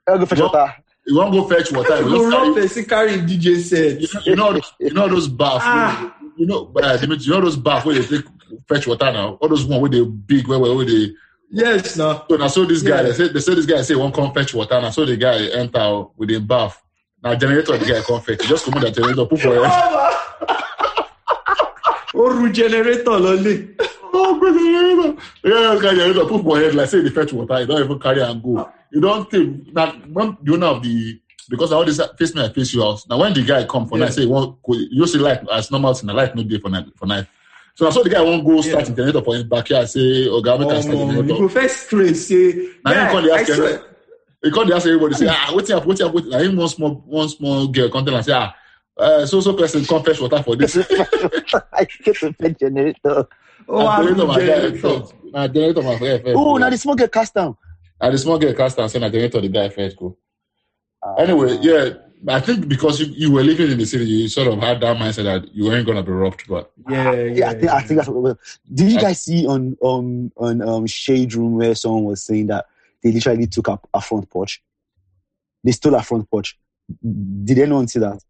[0.07, 0.75] I'll go fetch water.
[1.07, 1.97] He wan go fetch water.
[1.97, 4.25] He go go rob person carry DJ set.
[4.27, 5.61] You know, you know, those bath.
[5.63, 6.15] Ah.
[6.37, 8.25] You know, uh, Dimeji, you know those bath where they take
[8.69, 9.39] fetch water now.
[9.41, 11.13] All those one where they big, where where, where they.
[11.49, 12.25] Yes, now.
[12.29, 13.01] So now, so this guy, Yeah.
[13.03, 14.79] they say they say this guy say one come fetch water.
[14.79, 16.79] Now, so the guy enter with a bath.
[17.23, 18.41] Now generator the guy come fetch.
[18.41, 19.71] He just come in the generator, put for it.
[22.13, 23.69] Oru generator lolly.
[24.13, 25.21] Oh, good generator.
[25.43, 27.59] Yeah, this guy generator put for head like say the fetch water.
[27.61, 28.69] You don't even carry and go.
[28.91, 31.19] You don't think now when you know of the
[31.49, 33.07] because all this face me I face you house.
[33.07, 34.05] Now when the guy come for Yeah.
[34.05, 36.85] night, say one you see light as normal in the light no day for night
[36.95, 37.27] for night.
[37.75, 38.89] So now so the guy won't go start Yeah.
[38.89, 39.89] the generator for his backyard.
[39.89, 42.91] Say, "Oh, God, make I start the Um, you generator." go first straight say, Now
[42.91, 43.57] yeah, him call the I ask swear.
[43.57, 43.85] generator.
[44.43, 46.67] He call the ask everybody say, "Ah, wait up, wait up, wait." Now him one
[46.67, 48.55] small one small girl come tell am say, "Ah,
[48.97, 50.75] uh, so so person come fetch water for this."
[51.73, 53.27] I get to fetch generator.
[53.67, 54.77] Oh, Na I'm generator my guy generator.
[54.77, 55.09] fetch.
[55.31, 56.35] Na generator my guy fetch.
[56.35, 57.55] Oh, now the smoke get cast down.
[57.99, 60.17] And the small girl cast and say, "Na generator the guy fetch go."
[61.03, 61.15] Ah.
[61.17, 61.89] Anyway, yeah,
[62.27, 64.97] I think because you, you were living in the city, you sort of had that
[64.97, 66.47] mindset that you weren't gonna be robbed.
[66.47, 67.23] But Yeah, yeah.
[67.25, 68.37] Yeah, I think, I think that's what.
[68.73, 72.65] Did you guys see on on on um shade room where someone was saying that
[73.03, 74.61] they literally took up a front porch?
[75.63, 76.57] They stole a front porch.
[77.43, 78.21] Did anyone see that?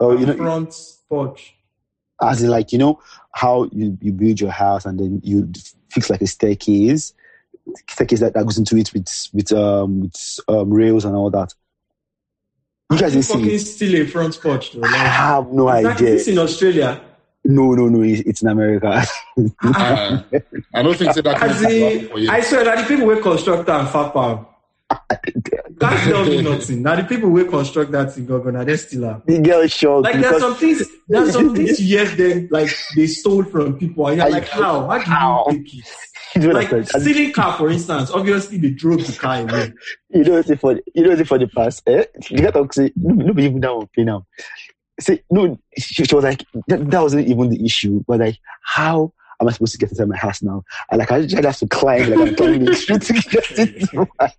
[0.00, 0.74] Oh, you know, front
[1.08, 1.54] porch.
[2.20, 3.00] as in like you know
[3.32, 5.50] how you, you build your house and then you
[5.90, 7.14] fix like a staircase,
[7.88, 11.54] staircase that, that goes into it with with um with um rails and all that.
[12.90, 14.82] You guys didn't see fucking steal a front porch though.
[14.84, 16.08] I have no is idea.
[16.08, 17.00] is this in Australia?
[17.44, 18.02] No, no, no.
[18.02, 18.88] It's, it's in America.
[18.88, 19.04] uh,
[20.74, 22.30] I don't think say that As thing is in, happen for you.
[22.30, 24.46] I swear that the people will construct and fap am.
[25.80, 26.82] Can't tell me nothing.
[26.82, 29.22] Now the people will construct that thing, go now they still am.
[29.26, 32.70] the girl shocked Like there's because some things, there's some things you hear them like
[32.96, 34.88] they stole from people, and you're like, how?
[34.88, 35.46] How How?
[35.48, 35.86] do you take it?
[36.34, 38.10] Like like, stealing car, for instance.
[38.10, 39.70] Obviously, they drove the car away.
[40.08, 41.82] you know, it's for you know, it's for the past.
[41.86, 42.04] Eh?
[42.30, 44.26] You got to say, no, no, be even down pay now.
[45.00, 45.58] Say no.
[45.78, 48.04] She, she was like, that, that wasn't even the issue.
[48.06, 50.64] But like, how am I supposed to get inside my house now?
[50.90, 54.06] And like, I just have to climb, like I'm climbing the street to get into
[54.18, 54.30] my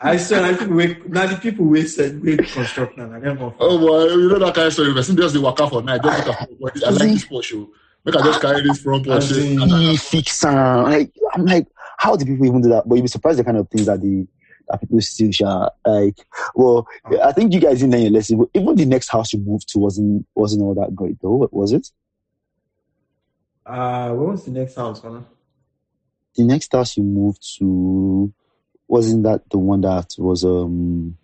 [0.00, 3.52] I swear, now the people will, now the people will said, will construct now.
[3.60, 4.92] Oh boy, you know that kind of story.
[4.92, 6.02] Person just the waka for night.
[6.02, 6.84] Just look at body.
[6.84, 7.54] I like this Porsche.
[7.56, 7.70] oh.
[8.04, 9.90] Make I just carry this front As Porsche.
[9.90, 10.44] in- fix.
[10.44, 11.66] Uh, like I'm like,
[11.98, 12.88] how do people even do that?
[12.88, 14.26] But you'd be surprised the kind of things that the
[14.68, 15.68] that people still share.
[15.86, 16.18] Like,
[16.54, 16.86] well,
[17.22, 18.38] I think you guys didn't learn your lesson.
[18.38, 21.48] But even the next house you moved to wasn't wasn't all that great though.
[21.52, 21.88] Was it?
[23.64, 25.24] Uh, what was the next house, Connor?
[26.36, 28.32] The next house you moved to
[28.88, 31.16] wasn't that the one that was um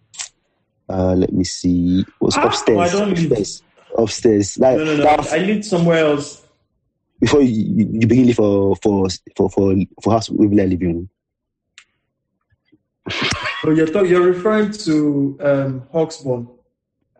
[0.88, 3.62] uh let me see was Ah, upstairs I don't live- upstairs
[3.96, 5.02] upstairs like No, no, no.
[5.02, 6.44] that- I lived somewhere else.
[7.20, 11.08] before you, you you begin live for for for for for house we like living
[13.62, 16.48] So you're talk, you're referring to um, Hawksburn.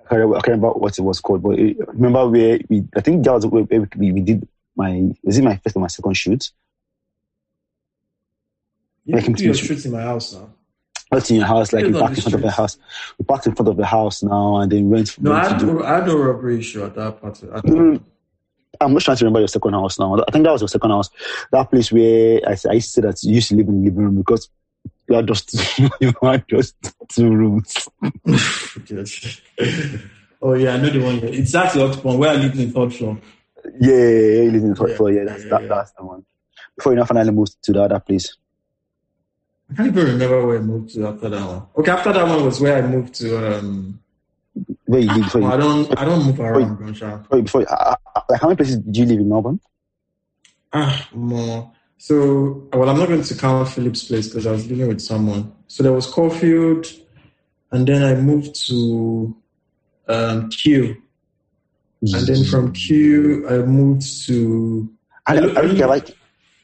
[0.04, 2.84] I can't remember, I can't remember what it was called but it, remember where we
[2.96, 5.86] I think that was where we, we did my was it my first or my
[5.88, 6.50] second shoot?
[9.04, 9.66] You Like do your shoot.
[9.66, 10.50] shoots in my house now.
[11.10, 12.78] Not in your house, like Still parked in front of the house.
[13.18, 15.18] We parked in front of the house now, and then went.
[15.18, 17.42] No, I had, do- I had no robbery issue at that part.
[17.42, 18.00] At that
[18.80, 20.14] I'm not trying to remember your second house now.
[20.16, 21.08] I think that was your second house.
[21.50, 23.88] That place where I, I used to say that you used to live in the
[23.90, 24.48] living room because
[25.08, 25.54] you are just
[26.00, 26.76] you are just
[27.08, 27.88] two rooms.
[28.88, 29.40] Yes.
[30.42, 31.18] oh yeah, I know the one.
[31.24, 33.18] It's the Oxford where I lived in third floor.
[33.80, 35.12] Yeah, yeah, yeah, you live in third Yeah, floor.
[35.12, 35.68] Yeah, that's yeah, that, yeah.
[35.68, 36.24] that's the one.
[36.76, 38.36] Before you now finally moved to the other place.
[39.70, 41.62] I can't even remember where I moved to after that one.
[41.76, 43.58] Okay, after that one was where I moved to.
[43.58, 44.00] Um,
[44.86, 47.22] Where you live well, I don't, I don't move around, Gronsha.
[47.22, 49.60] before, you- before you, uh, uh, like how many places do you live in Melbourne?
[50.72, 51.70] Ah, more.
[51.98, 55.52] So, well, I'm not going to count Philip's place because I was living with someone.
[55.66, 56.86] So there was Caulfield,
[57.72, 59.36] and then I moved to
[60.08, 60.96] um, Kew,
[62.00, 64.88] and then from Kew I moved to.
[65.26, 66.10] I, I, I don't think I like.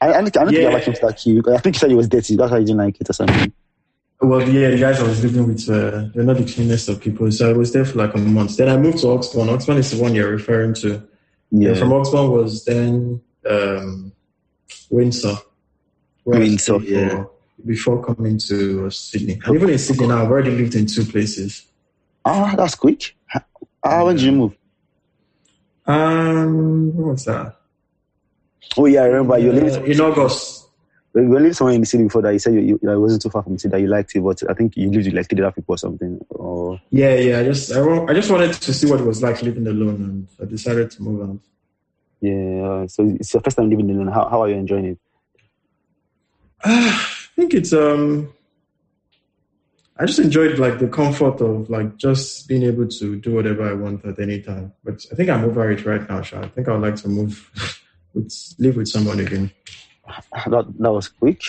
[0.00, 1.42] I, I don't think I, don't think I like him to that Kew.
[1.52, 2.36] I think you said it was dirty.
[2.36, 3.52] That's why you didn't like it or something.
[4.20, 7.30] Well, yeah, the guys I was living with, uh, they're not the cleanest of people.
[7.30, 8.56] So I was there for like a month.
[8.56, 9.48] Then I moved to Oxford.
[9.48, 11.06] Oxford is the one you're referring to.
[11.50, 11.70] Yeah.
[11.70, 14.12] And from Oxford was then um,
[14.90, 15.36] Windsor.
[16.24, 17.24] Windsor, stayed yeah.
[17.64, 19.40] Before coming to Sydney.
[19.44, 21.66] And even in Sydney now, I've already lived in two places.
[22.24, 23.16] Ah, that's quick.
[23.82, 24.56] Ah, when did you move?
[25.86, 27.56] Um, what was that?
[28.76, 29.50] Oh yeah, I remember you.
[29.50, 30.62] Uh, in August.
[31.14, 32.32] You lived somewhere in the city before that.
[32.32, 34.20] You said you, you, it wasn't too far from the city that you liked it,
[34.20, 36.18] but I think you lived with like three other people or something.
[36.30, 37.38] Or Yeah, yeah.
[37.38, 40.28] I just, I, I just wanted to see what it was like living alone, and
[40.40, 41.38] I decided to move out.
[42.24, 44.08] Yeah, uh, so it's your first time living alone.
[44.08, 44.98] How how are you enjoying it?
[46.64, 47.06] I
[47.36, 48.32] think it's um
[49.98, 53.74] I just enjoyed like the comfort of like just being able to do whatever I
[53.74, 54.72] want at any time.
[54.82, 56.40] But I think I'm over it right now, Sha.
[56.40, 57.50] I think I would like to move
[58.14, 59.50] with live with someone again.
[60.46, 61.42] That that was quick.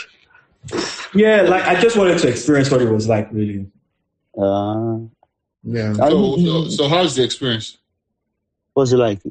[1.13, 3.67] Yeah, like I just wanted to experience what it was like really.
[4.37, 5.07] Uh,
[5.63, 5.93] Yeah.
[5.93, 7.77] So, so, so how's the experience?
[8.73, 9.21] what's it like?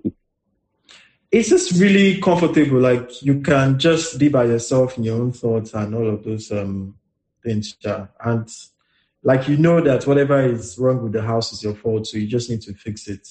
[1.34, 2.78] It's just really comfortable.
[2.78, 6.52] Like you can just be by yourself in your own thoughts and all of those
[6.52, 6.94] um
[7.42, 7.76] things.
[7.82, 8.06] Sha.
[8.24, 8.48] And
[9.24, 12.28] like you know that whatever is wrong with the house is your fault, so you
[12.28, 13.28] just need to fix it.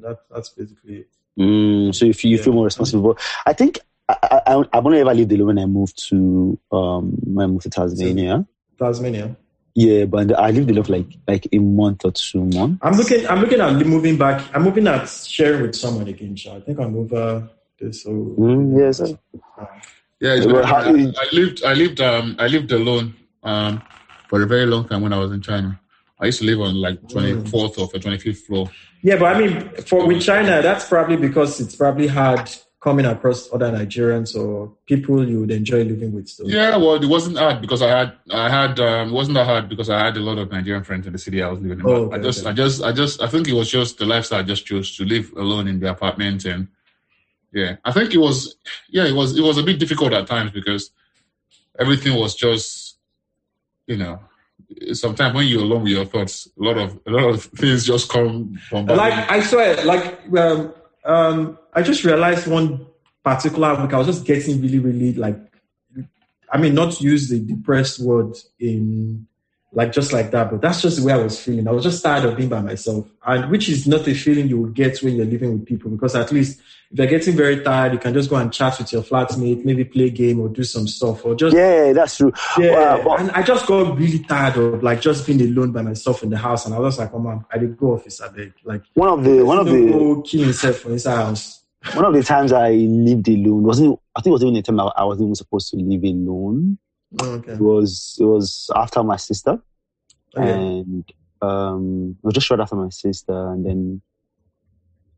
[0.00, 1.08] That that's basically it.
[1.36, 3.18] Mm, so you feel, you feel more responsible.
[3.44, 7.44] I think I, I, I've only ever lived alone when I moved to um when
[7.44, 8.46] I moved to Tasmania.
[8.78, 9.36] Tasmania.
[9.74, 12.78] Yeah, but I lived alone for like like a month or two months.
[12.82, 13.26] I'm looking.
[13.26, 14.44] I'm looking at moving back.
[14.54, 16.36] I'm moving at sharing with someone again.
[16.36, 16.56] Sha.
[16.56, 17.48] I think I'm over
[17.80, 18.04] this.
[18.04, 19.18] whole- Mm, yes, sir.
[20.20, 20.76] Yeah, it's Well, been- how-
[21.22, 23.82] I, I lived, I lived, um, I lived alone um,
[24.28, 25.78] for a very long time when I was in China.
[26.20, 28.70] I used to live on like twenty fourth or twenty fifth floor.
[29.02, 32.48] Yeah, but I mean, for with China, that's probably because it's probably hard
[32.84, 36.28] coming across other Nigerians or people you would enjoy living with.
[36.28, 36.50] Still.
[36.50, 39.70] Yeah, well, it wasn't hard because I had, I had, um, it wasn't that hard
[39.70, 41.86] because I had a lot of Nigerian friends in the city I was living in.
[41.86, 42.50] Oh, But I just, okay.
[42.50, 45.04] I just, I just, I think it was just the lifestyle I just chose to
[45.06, 46.68] live alone in the apartment and.
[47.56, 48.56] Yeah, I think it was.
[48.88, 49.38] Yeah, it was.
[49.38, 50.90] It was a bit difficult at times because
[51.78, 52.96] everything was just,
[53.86, 54.18] you know,
[54.92, 58.10] sometimes when you're alone with your thoughts, a lot of a lot of things just
[58.10, 58.86] come from.
[58.86, 60.74] Like I swear, like um,
[61.04, 62.86] um, I just realized one
[63.22, 65.38] particular week I was just getting really, really like,
[66.50, 69.26] I mean, not use the depressed word in
[69.74, 71.66] like just like that, but that's just the way I was feeling.
[71.66, 74.60] I was just tired of being by myself, and which is not a feeling you
[74.60, 76.60] would get when you're living with people because at least
[76.90, 79.84] if you're getting very tired, you can just go and chat with your flatmate, maybe
[79.84, 82.32] play a game or do some stuff or just Yeah, that's true.
[82.56, 86.22] yeah, Wow, and I just got really tired of like just being alone by myself
[86.22, 88.20] in the house, and I was like, "Oh man, I did go office.
[88.20, 91.62] I beg, like one of the one of the go kill himself for inside house."
[91.92, 93.98] one of the times I lived alone wasn't.
[94.16, 96.78] I think it was even the time I, I wasn't even supposed to live alone.
[97.20, 97.52] Oh, okay.
[97.52, 99.58] It was it was after my sister,
[100.36, 100.50] Okay.
[100.52, 101.04] and
[101.42, 104.02] um, it was just right after my sister, and then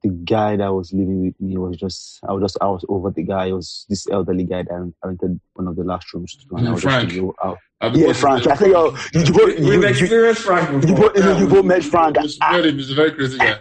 [0.02, 3.10] the guy that was living with me was just I was just I was over
[3.10, 3.46] the guy.
[3.46, 4.72] It was this elderly guy that
[5.02, 7.10] I rented one of the last rooms to, and I was Frank.
[7.10, 7.58] just out.
[7.82, 8.46] Yeah, been- Frank.
[8.46, 11.10] I think yo, you, you, both- you, We've you, experienced Frank you, before.
[11.12, 12.18] both, you both met Frank.
[12.18, 13.58] He's very, he's a very crazy guy.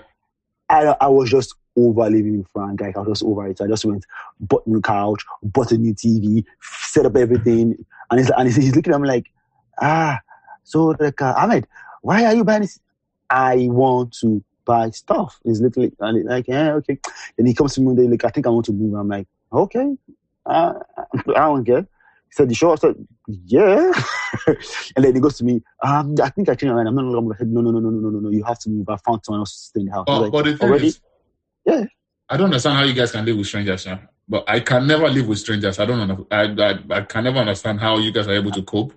[0.69, 3.61] I, I was just overly being frank, like I was just over it.
[3.61, 4.05] I just went,
[4.39, 7.85] bought new couch, bought a new TV, set up everything.
[8.11, 9.31] And he's, and he's looking at me like,
[9.81, 10.19] ah,
[10.63, 11.67] so like, uh, Ahmed,
[12.01, 12.79] why are you buying this?
[13.29, 15.39] I want to buy stuff.
[15.43, 16.99] He's literally and like, yeah, okay.
[17.37, 18.93] And he comes to me one day, like, I think I want to move.
[18.95, 19.95] I'm like, okay,
[20.45, 20.73] uh,
[21.13, 21.81] I don't care.
[21.81, 22.73] He said, you sure?
[22.73, 22.95] I said,
[23.27, 23.91] yeah.
[24.47, 26.89] and then he goes to me, um, I think I changed my mind.
[26.89, 28.29] I'm not going to no, no, no, no, no, no, no.
[28.29, 28.89] You have to move.
[28.89, 30.05] I found someone else to stay in the house.
[30.07, 30.87] Oh, like, but already?
[30.87, 30.99] is,
[31.65, 31.85] yeah.
[32.29, 33.99] I don't understand how you guys can live with strangers, yeah.
[34.27, 35.79] But I can never live with strangers.
[35.79, 36.27] I don't know.
[36.31, 38.93] I, I, I can never understand how you guys are able to cope.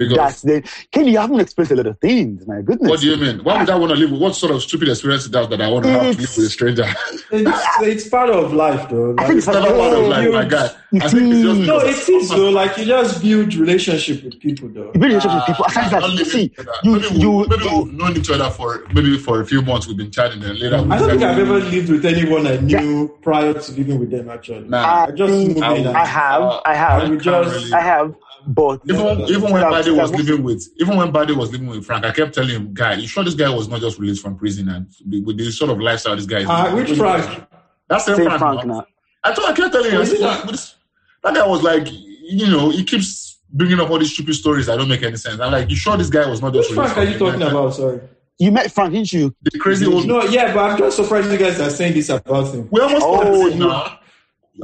[0.00, 2.46] Because That's the Kenny, you haven't experienced a lot of things.
[2.46, 2.88] My goodness.
[2.88, 3.44] what do you mean?
[3.44, 4.20] Why would I want to live with?
[4.20, 6.38] What sort of stupid experience is that that I want to have to live with
[6.38, 6.86] a stranger?
[7.30, 9.14] It's, it's part of life, though.
[9.18, 10.64] I think it's Like, It's never part of life, you- my guy.
[10.92, 11.60] it I think it's just.
[11.60, 12.48] No, it is though.
[12.50, 14.86] Like you just build relationship with people, though.
[14.94, 15.64] You build relationship with people.
[15.68, 16.72] Ah, Aside Not that, living see, together.
[16.82, 19.60] you, maybe, we, you, maybe you, we've known each other for maybe for a few
[19.62, 19.86] months.
[19.86, 23.08] We've been chatting, and later I don't think I've ever lived with anyone I knew
[23.22, 24.30] prior to living with them.
[24.30, 24.78] Actually, Nah.
[24.82, 25.86] I, I just think moved in.
[25.88, 28.14] I have, I uh, I have, we just- really- I have,
[28.46, 29.26] but Even, Yeah.
[29.26, 32.10] even when Yeah, Bade was living with, even when Bade was living with Frank, I
[32.12, 34.86] kept telling him, "Guy, you sure this guy was not just released from prison and
[35.26, 37.44] with the sort of lifestyle this guy is?" Uh, which Frank?
[37.88, 38.38] That's same same Frank.
[38.40, 38.74] Frank now.
[38.74, 38.86] now.
[39.24, 40.74] I told, I kept telling him, I Was said, it this-
[41.22, 44.76] that guy was like, you know, he keeps bringing up all these stupid stories that
[44.78, 45.40] don't make any sense.
[45.40, 47.32] I'm like, you sure this guy was not just Which just Frank released are you
[47.32, 47.74] talking prison?" about?
[47.74, 48.00] Sorry.
[48.38, 49.34] You met Frank, didn't you?
[49.42, 50.06] The crazy old.
[50.06, 52.68] No, yeah, but I'm just surprised you guys are saying this about him.
[52.70, 53.84] We almost Oh, you- now.
[53.84, 53.90] you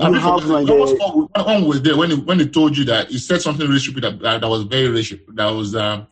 [0.01, 0.99] I mean, have we no almost idea.
[0.99, 3.66] thought when when was there when he, when he told you that he said something
[3.66, 5.20] really stupid that, that, that was very racist.
[5.34, 6.07] That was um,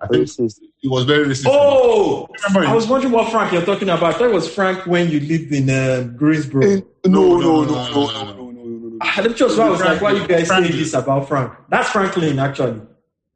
[0.00, 0.58] I think Racist.
[0.82, 1.46] it was very racist.
[1.48, 4.02] Oh, Remember I was wondering what Frank you're talking about.
[4.02, 6.66] I thought it was Frank when you lived in uh, Greensborough.
[6.66, 8.98] Eh, No, no, no, no, no, no, no, no, no, no, no, no, no.
[9.00, 10.78] Ah, Let just I was like, why you guys saying Franklin.
[10.78, 11.52] this about Frank?
[11.70, 12.80] That's Franklin, actually.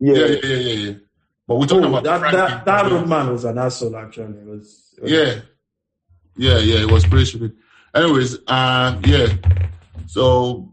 [0.01, 0.93] yeah, Yeah, yeah, yeah, yeah, yeah.
[1.47, 2.93] But we're talking Oh, about that, Frank that, that Kid.
[2.93, 4.39] road man was an asshole, actually.
[4.39, 5.35] It was, it was- Yeah,
[6.37, 6.81] yeah, yeah.
[6.83, 7.53] It was pretty stupid.
[7.95, 9.29] Anyways, um, yeah.
[10.09, 10.73] So,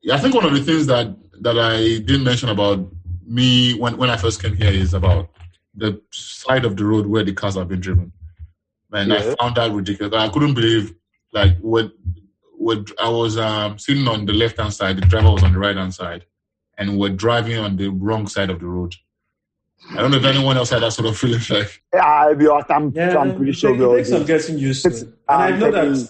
[0.00, 2.90] yeah, I think one of the things that that I didn't mention about
[3.26, 5.28] me when when I first came here is about
[5.74, 8.10] the side of the road where the cars have been driven.
[8.90, 10.14] And I found that ridiculous.
[10.14, 10.94] I couldn't believe,
[11.34, 11.92] like, when
[12.58, 15.58] when I was um, sitting on the left hand side, the driver was on the
[15.58, 16.24] right hand side,
[16.78, 18.94] and we're driving on the wrong side of the road.
[19.90, 21.40] I don't know if anyone else had that sort of feeling.
[21.50, 24.56] Like, I, we are, I'm, Yeah, I'm pretty sure it we all takes some getting
[24.58, 24.88] used to.
[24.88, 26.08] It's- And I I'm know that you.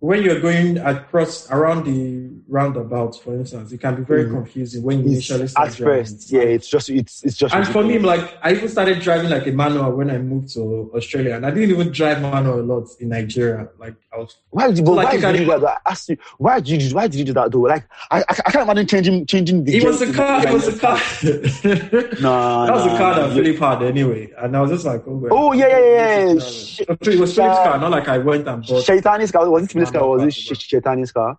[0.00, 4.30] When you're going across around the roundabout, for instance, it can be very Mm.
[4.32, 6.04] confusing when you It's- initially start At driving.
[6.04, 7.54] first, yeah, it's just, it's, it's just.
[7.54, 10.90] And for me, like I even started driving like a manual when I moved to
[10.94, 13.68] Australia, and I didn't even drive manual a lot in Nigeria.
[13.78, 15.78] Like I was, Why did you, but like why you did you do that?
[15.86, 17.60] I asked you, why did you, why did you do that though?
[17.60, 19.76] Like, I, I, I can't imagine changing, changing the.
[19.76, 20.46] it was a car.
[20.46, 20.98] It was a car.
[22.20, 23.32] No, that was no, a car that.
[23.34, 26.34] Philip had anyway, and I was just like, oh, well, Oh, yeah, yeah, yeah, yeah.
[26.34, 26.94] this is travel.
[27.02, 28.84] Okay, it was Philip's car, not like I went and bought.
[28.84, 30.08] Shaitani's car was it Philip's No, car?
[30.08, 31.38] no, or Was it Shaitani's car?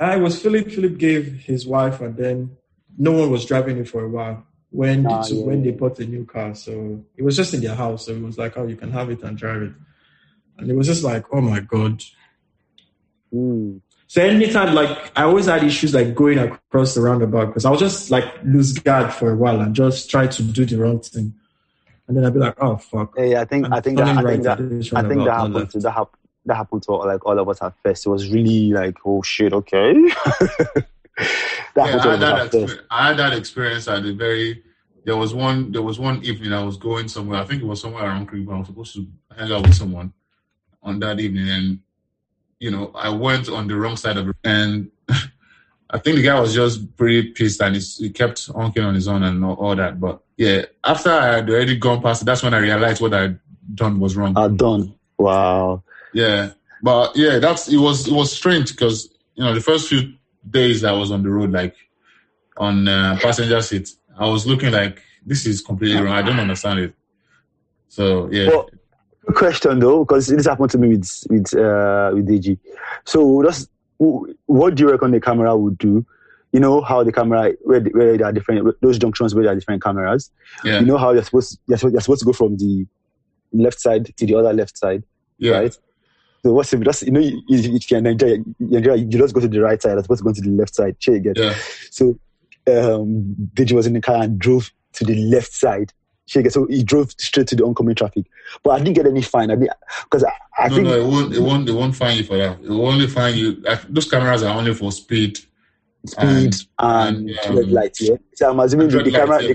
[0.00, 0.70] I was Philip.
[0.70, 2.56] Philip gave his wife, and then
[2.96, 4.44] no one was driving it for a while.
[4.70, 7.60] When Ah, so yeah, when they bought the new car, so it was just in
[7.62, 8.06] their house.
[8.06, 9.72] So it was like, oh, you can have it and drive it,
[10.58, 12.02] and it was just like, oh my god.
[13.32, 13.78] Hmm.
[14.06, 17.80] So anytime, like I always had issues like going across the roundabout because I was
[17.80, 21.34] just like lose guard for a while and just try to do the wrong thing,
[22.06, 23.16] and then I'd be like, oh fuck.
[23.16, 25.70] Hey, I think, I'm I think that, I think that, at I think that happened
[25.70, 26.16] to that, hap-
[26.48, 28.06] that happened to like all of us at first.
[28.06, 29.92] It was really like, oh shit, okay.
[29.94, 30.86] that
[31.76, 32.54] yeah, I had, that at first.
[32.54, 34.64] experience, I had that experience at the very.
[35.04, 35.72] There was one.
[35.72, 37.40] There was one evening I was going somewhere.
[37.40, 38.48] I think it was somewhere around Creek.
[38.50, 40.12] I was supposed to hang out with someone
[40.82, 41.78] on that evening, and
[42.58, 44.90] you know, I went on the wrong side of it, and
[45.90, 49.08] I think the guy was just pretty pissed, and he's, he kept honking on his
[49.08, 49.98] own and all, all that.
[50.00, 53.38] But yeah, after I had already gone past it, that's when I realized what I'd
[53.74, 54.36] done was wrong.
[54.36, 54.94] Uh, done.
[55.18, 55.82] Wow.
[56.14, 56.50] Yeah,
[56.82, 60.14] but yeah, that's it was it was strange because you know the first few
[60.48, 61.74] days I was on the road, like
[62.56, 66.14] on uh, passenger seat, I was looking like this is completely wrong.
[66.14, 66.94] I don't understand it.
[67.88, 68.68] So yeah, Well,
[69.26, 72.58] Good question though, because this happened to me with with uh, with Deji.
[73.04, 73.42] So
[74.00, 76.06] wh- what do you reckon the camera would do?
[76.52, 79.56] You know how the camera where, where there are different those junctions where there are
[79.56, 80.30] different cameras.
[80.64, 82.86] yeah, You know how you're supposed you're, supposed- you're supposed to go from the
[83.52, 85.04] left side to the other left side,
[85.36, 85.78] yeah, right?
[86.48, 88.42] So what's if just you know you, you, if you're Nigeria,
[88.96, 89.90] you just go to the right side.
[89.92, 90.98] You're supposed to go to the left side.
[90.98, 91.34] Check again.
[91.36, 91.54] yeah.
[91.90, 92.18] So
[92.66, 95.92] um, Deji was in the car and drove to the left side.
[96.24, 98.24] So he drove straight to the oncoming traffic,
[98.62, 99.50] but I didn't get any fine.
[99.50, 99.72] I didn't
[100.04, 102.38] because I, I no, think no, it won't, it won't, it won't fine you for
[102.38, 102.58] that.
[102.62, 103.56] It will only fine you.
[103.60, 105.38] Like, those cameras are only for speed.
[106.06, 107.96] speed and- and, and, um, red light.
[108.00, 109.54] Yeah, so I'm assuming the, the light, camera, yeah.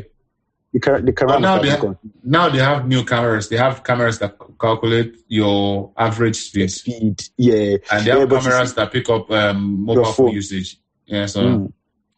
[0.73, 3.49] The, the, the camera But now they have have, now they have new cameras.
[3.49, 7.21] They have cameras that calculate your average speed, speed.
[7.37, 10.31] Yeah, and they Yeah, have but cameras that pick up um, mobile phone phone.
[10.35, 10.77] usage.
[11.05, 11.73] Yeah, so Mm.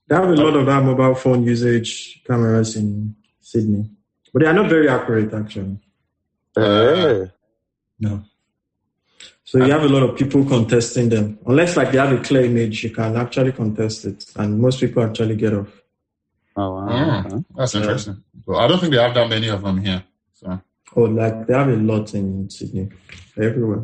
[0.07, 3.89] They have a lot of that mobile phone usage cameras in Sydney,
[4.31, 5.79] but they are not very accurate actually.
[6.57, 7.25] Eh.
[7.99, 8.23] No.
[9.43, 11.39] So you have a lot of people contesting them.
[11.47, 15.03] Unless like they have a clear image, you can actually contest it, and most people
[15.03, 15.69] actually get off.
[16.55, 16.87] Oh, wow.
[16.89, 17.43] Oh, Okay.
[17.55, 18.23] that's interesting.
[18.47, 20.03] But I don't think they have that many of them here.
[20.33, 20.61] So
[20.95, 22.89] Oh, like they have a lot in Sydney,
[23.37, 23.83] everywhere.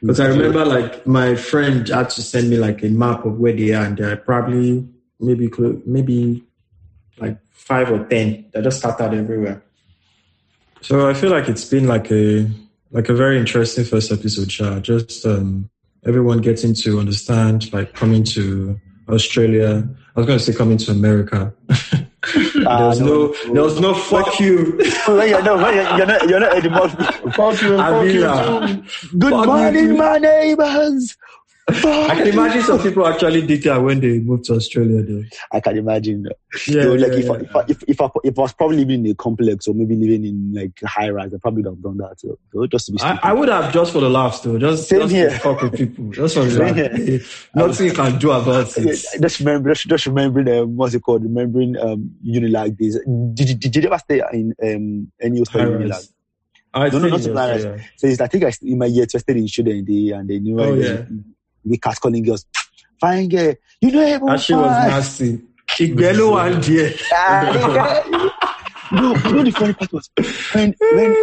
[0.00, 3.52] Because I remember like my friend had to send me like a map of where
[3.52, 4.86] they are, and they're probably
[5.20, 6.42] maybe clo- maybe
[7.18, 8.46] like five or ten.
[8.52, 9.62] They're just scattered everywhere.
[10.80, 12.50] So I feel like it's been like a
[12.90, 14.80] like a very interesting first episode, Sha.
[14.80, 15.70] Just um,
[16.04, 18.78] everyone getting to understand, like coming to
[19.08, 19.88] Australia.
[20.16, 21.52] I was going to say coming to America.
[21.66, 22.06] there
[22.64, 24.80] was Ah, no, there was no fuck you.
[25.06, 26.88] You're, no, you're, not, you're not anymore.
[27.34, 28.66] Fuck you, fuck you uh.
[29.18, 29.94] Good Fuck morning, you.
[29.96, 31.16] my neighbors.
[31.66, 35.24] I can imagine some people actually did that when they moved to Australia, though.
[35.50, 36.26] I can imagine.
[36.66, 37.32] Yeah, you know, like yeah, if, yeah.
[37.32, 39.74] I, if, I, if, if, I, if I was probably living in a complex or
[39.74, 42.20] maybe living in like high rise, I probably would have done that.
[42.20, 43.18] So, so just to be I.
[43.22, 44.58] I would have just for the laughs, though.
[44.58, 45.30] Just, Same just here.
[45.30, 46.10] to fuck with people.
[46.10, 47.48] Just for the laughs.
[47.54, 49.04] Nothing you can do about it.
[49.22, 51.22] just remember, just, just remembering, um, what's it called?
[51.22, 52.98] Remembering um, Unilag days.
[53.32, 56.10] Did, you- did you ever stay in um, any hostel Unilag?
[56.74, 57.64] I No, no, not high-rise.
[57.64, 57.76] yeah.
[57.96, 60.40] So it's, I think I, in my year, two, I stayed in Shuden and they
[60.40, 61.04] knew Oh, yeah.
[61.82, 62.46] Cast calling girls.
[63.00, 64.36] Fine girl, you know everyone.
[64.36, 65.40] That shit was nasty.
[65.78, 66.94] Igbelo and dear.
[67.12, 68.30] Ah,
[68.92, 70.10] no, you know the funny part was
[70.52, 71.16] when when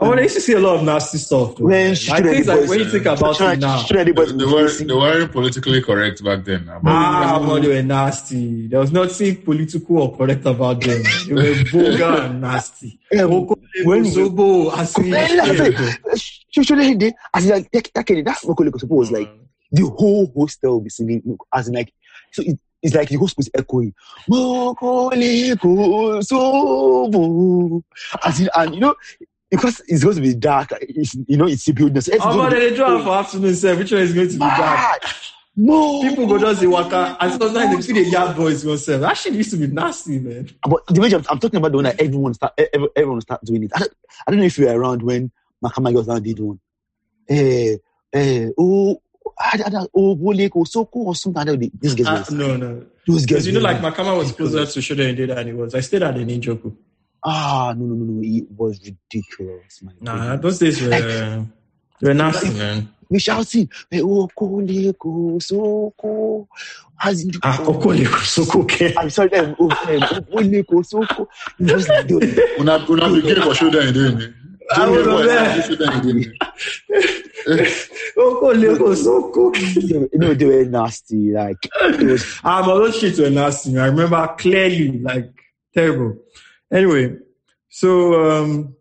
[0.00, 1.54] Oh, I used to see a lot of nasty stuff.
[1.54, 1.66] Though.
[1.66, 4.44] When I Shuden think like when you think about it now, Shuden They, boys they,
[4.44, 6.62] were, they weren't politically correct back then.
[6.62, 8.66] About ah, well, they were nasty.
[8.66, 11.00] There was nothing political or correct about them.
[11.28, 12.98] They were vulgar and nasty.
[13.12, 15.74] Yeah, Oko- when- Zobo, Asi- Man, that's it.
[16.64, 19.38] Shuden Day, as like that, that, that, that Mokole Kosopo was like mm.
[19.72, 21.92] the whole hostel will be singing as in like
[22.32, 23.92] so it, it's like the host was echoing
[24.30, 27.82] Mokole Kosopo
[28.24, 28.94] as in and you know
[29.50, 32.74] because it's going to be dark it's, you know it's building so Oh, but they
[32.74, 33.76] draw for afternoon, sir.
[33.76, 35.02] Which one is going to be dark?
[35.56, 38.98] No, People go just the waka, and sometimes they see the yard boys sell.
[38.98, 40.50] That shit used to be nasty, man.
[40.68, 42.58] But the way I'm, I'm talking about the one that everyone start,
[42.96, 43.70] everyone start doing it.
[43.72, 43.92] I don't,
[44.26, 45.30] I don't know if you were around when
[45.64, 46.58] Makama Girls now did one.
[47.28, 47.76] Eh,
[48.12, 49.00] eh, oh,
[49.38, 51.44] I, I, I, oh, Wole Kosoko or something.
[51.46, 51.68] Don't know.
[51.80, 52.86] These guys, Ah, no, no.
[53.06, 53.46] those guys.
[53.46, 55.72] you know, like Makama was closer to Shoda and Data than it was.
[55.76, 56.74] I stayed at the Ninjoku.
[57.24, 58.20] Ah, no, no, no, no.
[58.22, 59.82] It was ridiculous.
[59.82, 60.90] My Nah, those days were
[62.00, 62.88] they were nasty, man.
[63.08, 66.46] we shouting, eh, oh, Kole Kosoko.
[67.02, 68.94] As in, Ah, Okole Kosoko ke.
[68.96, 71.26] I'm sorry, um, oh, um, Wole Kosoko.
[71.58, 74.34] It was like, the- Una, una begin for shoulder and then.
[74.76, 75.62] I was on there.
[75.62, 76.34] Shoulder and then.
[78.16, 79.52] Okole Kosoko.
[79.88, 81.32] they were- no, they were nasty.
[81.32, 83.78] Like, it was Ah, but those shit were nasty.
[83.78, 85.32] I remember clearly, like
[85.74, 86.16] terrible.
[86.74, 87.16] Anyway,
[87.68, 88.74] so um,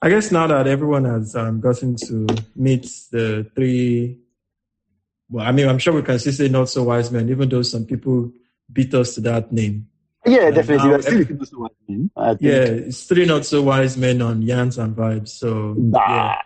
[0.00, 2.26] I guess now that everyone has um, gotten to
[2.56, 4.18] meet the three,
[5.28, 7.60] well, I mean, I'm sure we can still say not so wise men, even though
[7.62, 8.32] some people
[8.72, 9.86] beat us to that name.
[10.24, 10.90] Yeah, And definitely.
[10.90, 12.10] now still someone, man.
[12.16, 12.40] I think.
[12.40, 15.28] Yeah, it's three not so wise men on Yans and Vibes.
[15.28, 16.40] So Nah, yeah,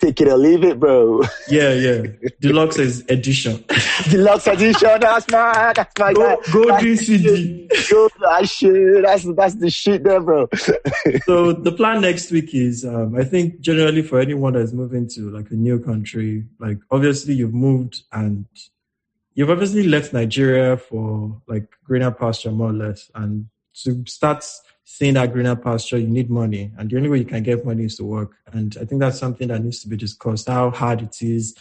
[0.00, 1.22] take it or leave it, bro.
[1.48, 2.02] yeah, yeah.
[2.40, 3.64] Deluxe is edition.
[4.10, 6.12] Deluxe edition, that's my, that's my guy.
[6.12, 7.68] Go, go That's do the CD.
[7.70, 7.90] shit.
[7.90, 9.02] Go, that shit.
[9.04, 10.48] That's, that's the shit there, bro.
[11.24, 15.30] so the plan next week is um, i think generally for anyone that's moving to
[15.30, 18.46] like a new country like obviously you've moved and
[19.34, 24.44] you've obviously left nigeria for like greener pasture more or less and to start
[24.88, 27.84] seeing that greener pasture you need money and the only way you can get money
[27.84, 31.02] is to work and i think that's something that needs to be discussed how hard
[31.02, 31.56] it is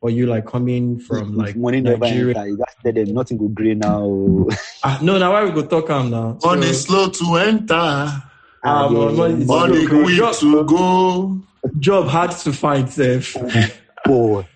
[0.00, 2.56] for you like coming from like money never nigeria enter.
[2.56, 4.46] That's tell them nothing go green now.
[4.82, 7.74] ah, no now why we go talk am now So- Money slow to enter.
[7.74, 8.30] Ah,
[8.64, 10.02] yeah, money is Money slow.
[10.04, 11.40] quick Job- to go.
[11.80, 13.36] job hard to find safe.
[14.06, 14.46] Boy.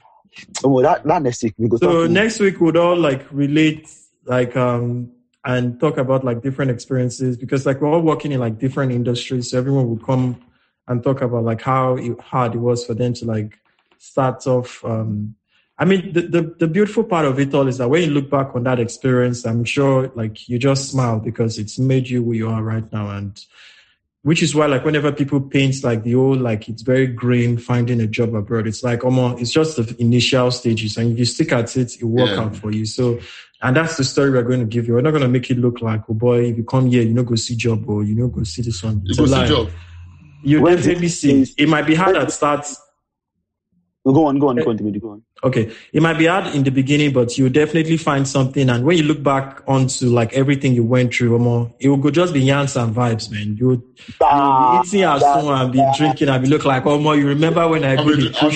[0.65, 2.11] Oh, that, that next week we go So talk.
[2.11, 3.87] next week we'll all like relate
[4.25, 5.11] like um
[5.45, 9.51] and talk about like different experiences because like we're all working in like different industries.
[9.51, 10.43] So everyone would come
[10.89, 13.59] and talk about like how it, hard it was for them to like
[13.99, 14.85] start off.
[14.85, 15.35] Um,
[15.77, 18.31] I mean, the, the the beautiful part of it all is that when you look
[18.31, 22.33] back on that experience, I'm sure like you just smile because it's made you who
[22.33, 23.45] you are right now and
[24.23, 28.01] which is why like whenever people paint like the old like it's very grim finding
[28.01, 31.53] a job abroad it's like almost it's just the initial stages and if you stick
[31.53, 32.45] at it it will work Yeah.
[32.45, 33.19] out for you so
[33.65, 34.95] and that's the story we're going to give you.
[34.95, 37.15] We're not going to make it look like oh boy if you come here you
[37.15, 39.01] know go see job or you know go see this one.
[39.05, 39.71] You It's go see job.
[40.43, 42.75] you When definitely it see is- it might be hard at start No,
[44.13, 45.23] go on, go on, go on, Timothy, go on.
[45.43, 48.97] okay it might be hard in the beginning but you definitely find something and when
[48.99, 52.43] you look back onto like everything you went through more it will go just be
[52.45, 53.83] yans and vibes man you would
[54.21, 57.17] Ah, be eating at that- home and be drinking and be look like oh more
[57.17, 58.55] you remember when i I'll go be, dey I'll push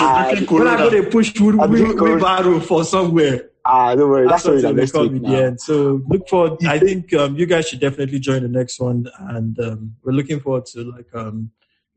[0.51, 0.89] when i go Corona.
[0.91, 2.13] dey push wheel- I'm wheel- drinking Corona.
[2.15, 4.27] wheelbarrow for somewhere Ah, don't worry.
[4.27, 5.29] that's That's what what I'm they next call week me now.
[5.31, 8.79] the end so look forward i think um, you guys should definitely join the next
[8.79, 11.51] one and um, we're looking forward to like um,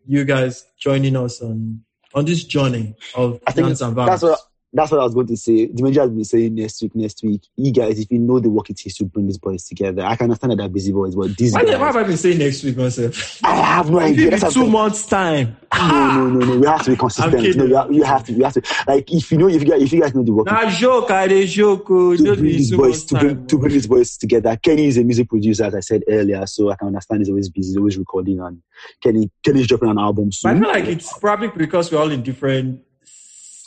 [0.06, 1.80] you guys joining us on
[2.14, 4.40] on this journey of I think dance and that's what
[4.72, 5.66] that's what I was going to say.
[5.66, 7.42] Dimension has been saying next week, next week.
[7.56, 10.16] You guys, if you know the work it takes to bring these boys together, I
[10.16, 12.38] can understand that they're busy boys, but these Why, guys, why have I been saying
[12.38, 13.44] next week myself?
[13.44, 14.30] I have no idea.
[14.30, 15.48] That's two months time.
[15.48, 16.14] No, ah!
[16.16, 16.58] no, no, no.
[16.58, 17.56] We have to be consistent.
[17.56, 18.32] No, you have, you have to.
[18.32, 18.62] You have to.
[18.86, 21.10] Like, if you know, if you guys, if you guys know the work, Nah, joke,
[21.10, 21.86] I dey joke.
[21.90, 22.16] oh.
[22.16, 23.58] to bring these boys to bring time, to oh.
[23.58, 24.56] bring these boys together.
[24.56, 27.50] Kenny is a music producer, as I said earlier, so I can understand he's always
[27.50, 28.62] busy, he's always recording, and
[29.02, 32.22] Kenny Kenny's dropping an album But I feel like it's probably because we're all in
[32.22, 32.80] different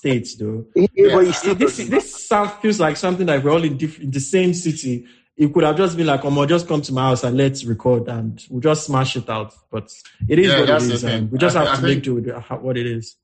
[0.05, 0.65] states, though.
[0.75, 3.77] Yeah, Yeah, but he's still This this sound feels like something that we're all in,
[3.77, 5.05] diff- in the same city.
[5.37, 8.07] It could have just been like, "Omo, just come to my house and let's record,
[8.07, 9.91] and we'll just smash it out." But
[10.29, 11.81] it is Yeah, what it that's the is, and we just I- have I to
[11.81, 12.27] think- make do with
[12.61, 13.15] what it is.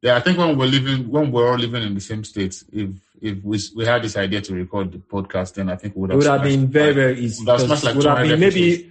[0.00, 2.90] Yeah, I think when we're living, when we're all living in the same state, if
[3.20, 6.10] if we we had this idea to record the podcast, then I think we would
[6.10, 6.18] It have.
[6.22, 7.40] would have been very Like, very easy.
[7.44, 8.90] would have 'cause smashed like would have 200 been maybe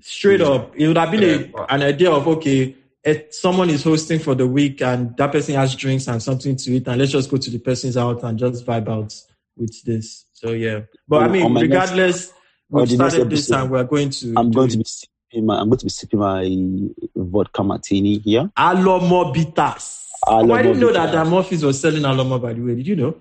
[0.00, 0.72] straight up.
[0.76, 1.46] It would have been Yeah.
[1.68, 5.54] a, an idea of okay, if someone is hosting for the week and that person
[5.54, 8.38] has drinks and something to eat, and let's just go to the person's house and
[8.38, 9.14] just vibe out
[9.56, 10.24] with this.
[10.32, 12.32] So yeah, but I oh, mean, on my next- regardless,
[12.70, 14.34] we've the next started this episode, and we're going to.
[14.36, 14.72] I'm going it.
[14.72, 18.50] to be sipping my I'm going to be sipping my vodka martini here.
[18.56, 20.06] Alomo bitters.
[20.26, 21.22] Alomo oh, I didn't know that bitters.
[21.22, 22.40] Dan Murphy's was selling Alomo.
[22.40, 23.16] By the way, did you know?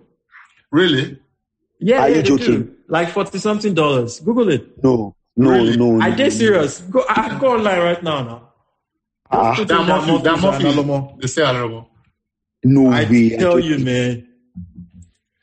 [0.72, 1.20] Really?
[1.80, 2.46] Yeah, Are yeah, you they joking?
[2.64, 2.76] do.
[2.88, 4.22] Like forty something dollars.
[4.22, 4.84] Google it.
[4.84, 5.76] No, no, Really?
[5.78, 6.02] no.
[6.02, 6.30] I no, did no.
[6.30, 6.80] serious.
[6.80, 8.24] Go, I go online right now.
[8.24, 8.53] Now.
[9.36, 11.22] Ah, Just put Dan in Dan Murphy, Dan Murphy's and Murphy, Alomo.
[11.22, 11.88] they say Alomo.
[12.66, 13.30] no I way.
[13.30, 14.28] tell don't you, think- man.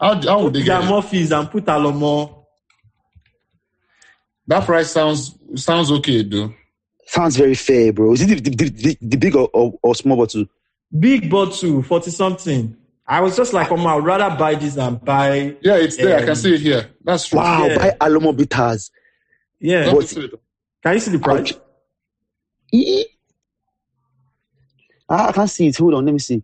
[0.01, 0.91] How, how would they Put get Dan it?
[0.95, 2.45] Murphy's and put Alomo.
[4.47, 6.53] That price sounds sounds okay, though.
[7.07, 8.13] Sounds very fair, bro.
[8.13, 10.45] Is it the, the, the, the big or, or, or small bottle?
[10.99, 12.77] Big bottle, 40 something.
[13.07, 15.57] I was just like, oh, I'd rather buy this than buy.
[15.61, 16.17] Yeah, it's there.
[16.19, 16.91] I Um, can see it here.
[17.05, 17.39] That's true.
[17.41, 17.79] Wow, Yeah.
[17.79, 18.91] buy Alomo bitters.
[19.59, 19.85] Yeah.
[19.87, 20.09] Don't What?
[20.83, 21.53] Can you see the price?
[25.11, 25.19] Ouch.
[25.21, 25.77] Ah, I can't see it.
[25.77, 26.43] Hold on, let me see.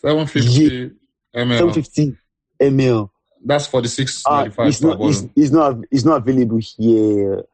[0.00, 0.90] 750
[1.34, 1.58] ml.
[1.58, 2.16] 750
[2.60, 3.10] ml.
[3.44, 5.00] That's 46 Ah, 95 it's not.
[5.00, 5.76] It's, it's not.
[5.90, 7.44] It's not available here.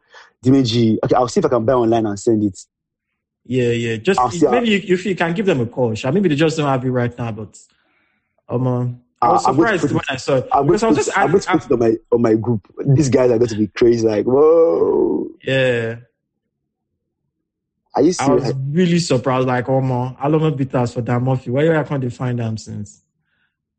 [0.44, 0.98] Dimeji.
[1.02, 2.58] Okay, I'll see if I can buy online and send it.
[3.44, 3.96] Yeah, yeah.
[3.96, 5.94] Just see- maybe you, if you can give them a call.
[5.94, 6.10] Sha.
[6.10, 7.58] Maybe they just don't have it right now, but
[8.48, 8.86] um, uh,
[9.22, 10.48] I was Ah, I'm going to surprised it- when I saw it.
[10.52, 11.78] I'm going Because to I was put, just, I, I'm going to put it on
[11.78, 12.68] my on my group.
[12.86, 14.06] These guys are going to be crazy.
[14.06, 15.96] Like, whoa, yeah,
[17.98, 18.56] are you I was serious?
[18.70, 19.46] really surprised.
[19.46, 21.50] Like, oh man, Alomo bitters for Dan Murphy.
[21.50, 23.02] Where can't they find them since?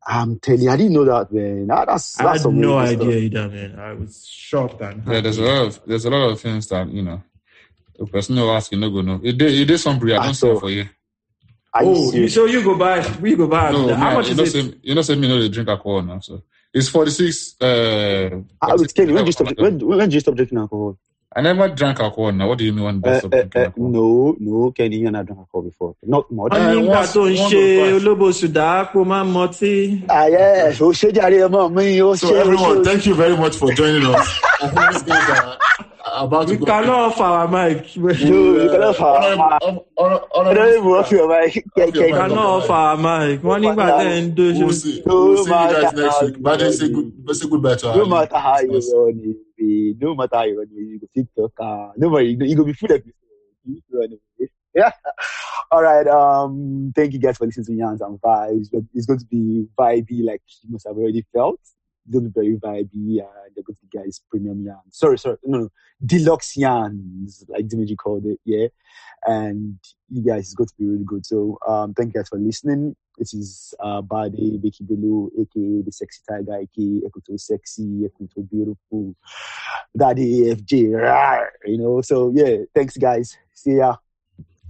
[0.06, 1.66] I'm telling you, I didn't know that, man.
[1.66, 3.78] Nah, that's I had no really good idea either, man.
[3.78, 6.88] I was shocked and Yeah, there's a lot of there's a lot of things that
[6.88, 7.22] you know.
[7.98, 9.20] The person who ask you no go no.
[9.22, 10.14] It did it did some breed.
[10.14, 10.88] I don't so- sell for you.
[11.72, 12.34] Are Oh, you, serious?
[12.34, 13.70] so you go buy, we go buy.
[13.70, 14.50] No, How man, much you is know, it?
[14.50, 16.18] say, you know, say me know they drink alcohol now.
[16.18, 16.42] So
[16.74, 17.60] it's 46.
[17.60, 19.56] Uh, Ah, wait, Kenny, when did you stop?
[19.56, 20.98] When, when did you stop drinking alcohol?
[21.36, 22.48] I never drank alcohol now.
[22.48, 23.88] What do you mean when Uh, stop uh, drinking uh, alcohol?
[23.90, 25.94] no, no, Kenny, you and I drank alcohol before.
[26.02, 26.50] Not much.
[26.52, 28.02] Wọ́n ní nígbà once- tó ń once ṣe or twice.
[28.02, 30.02] olóbò sùdà kó má mọtí.
[30.08, 30.82] Ah, yes.
[30.98, 34.40] Shit, Jare, mom, me, So everyone, thank you very much for joining us.
[34.60, 35.58] I think these guys are
[36.12, 36.64] are about to We go.
[36.66, 37.96] cannot offer our mic.
[37.96, 39.06] No, you cannot have.
[39.06, 41.22] Honorable- I hon- hon- honorable don't even want speaker.
[41.22, 42.12] to like, Okay, Kenny.
[42.12, 43.42] We cannot offer our mic.
[43.42, 45.02] Wọ́n nígbà tẹ́ ń We'll see.
[45.06, 46.42] We'll see you guys next week.
[46.42, 48.94] But then say you- good, say goodbye to our No matter how you listeners.
[48.94, 51.00] run it, be, no matter you run you
[51.36, 51.52] go talk.
[51.60, 52.88] Uh, you go- you go be full.
[53.64, 54.18] You run.
[54.72, 54.92] Yeah.
[55.72, 56.06] All right.
[56.06, 56.92] Um.
[56.94, 58.68] Thank you guys for listening to Yans and Vibes.
[58.72, 61.58] But It's going to be vibey, like you must have already felt.
[61.60, 64.92] It's going to be very vibey, and they're going to be guys premium Yans.
[64.92, 65.68] Sorry, sorry, no, no,
[66.06, 68.38] deluxe Yans, like Dimitri called it.
[68.44, 68.68] Yeah.
[69.26, 71.26] And you guys, it's going to be really good.
[71.26, 72.94] So, um, thank you guys for listening.
[73.20, 79.14] This is uh, Bade Becky Belu, aka the Sexy Tiger, aka Ekuto Sexy, Ekuto Beautiful,
[79.94, 82.00] Daddy AFJ, rawr, you know.
[82.00, 83.36] So yeah, thanks guys.
[83.52, 83.96] See ya.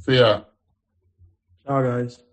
[0.00, 0.42] See ya.
[1.64, 2.29] Ciao, guys.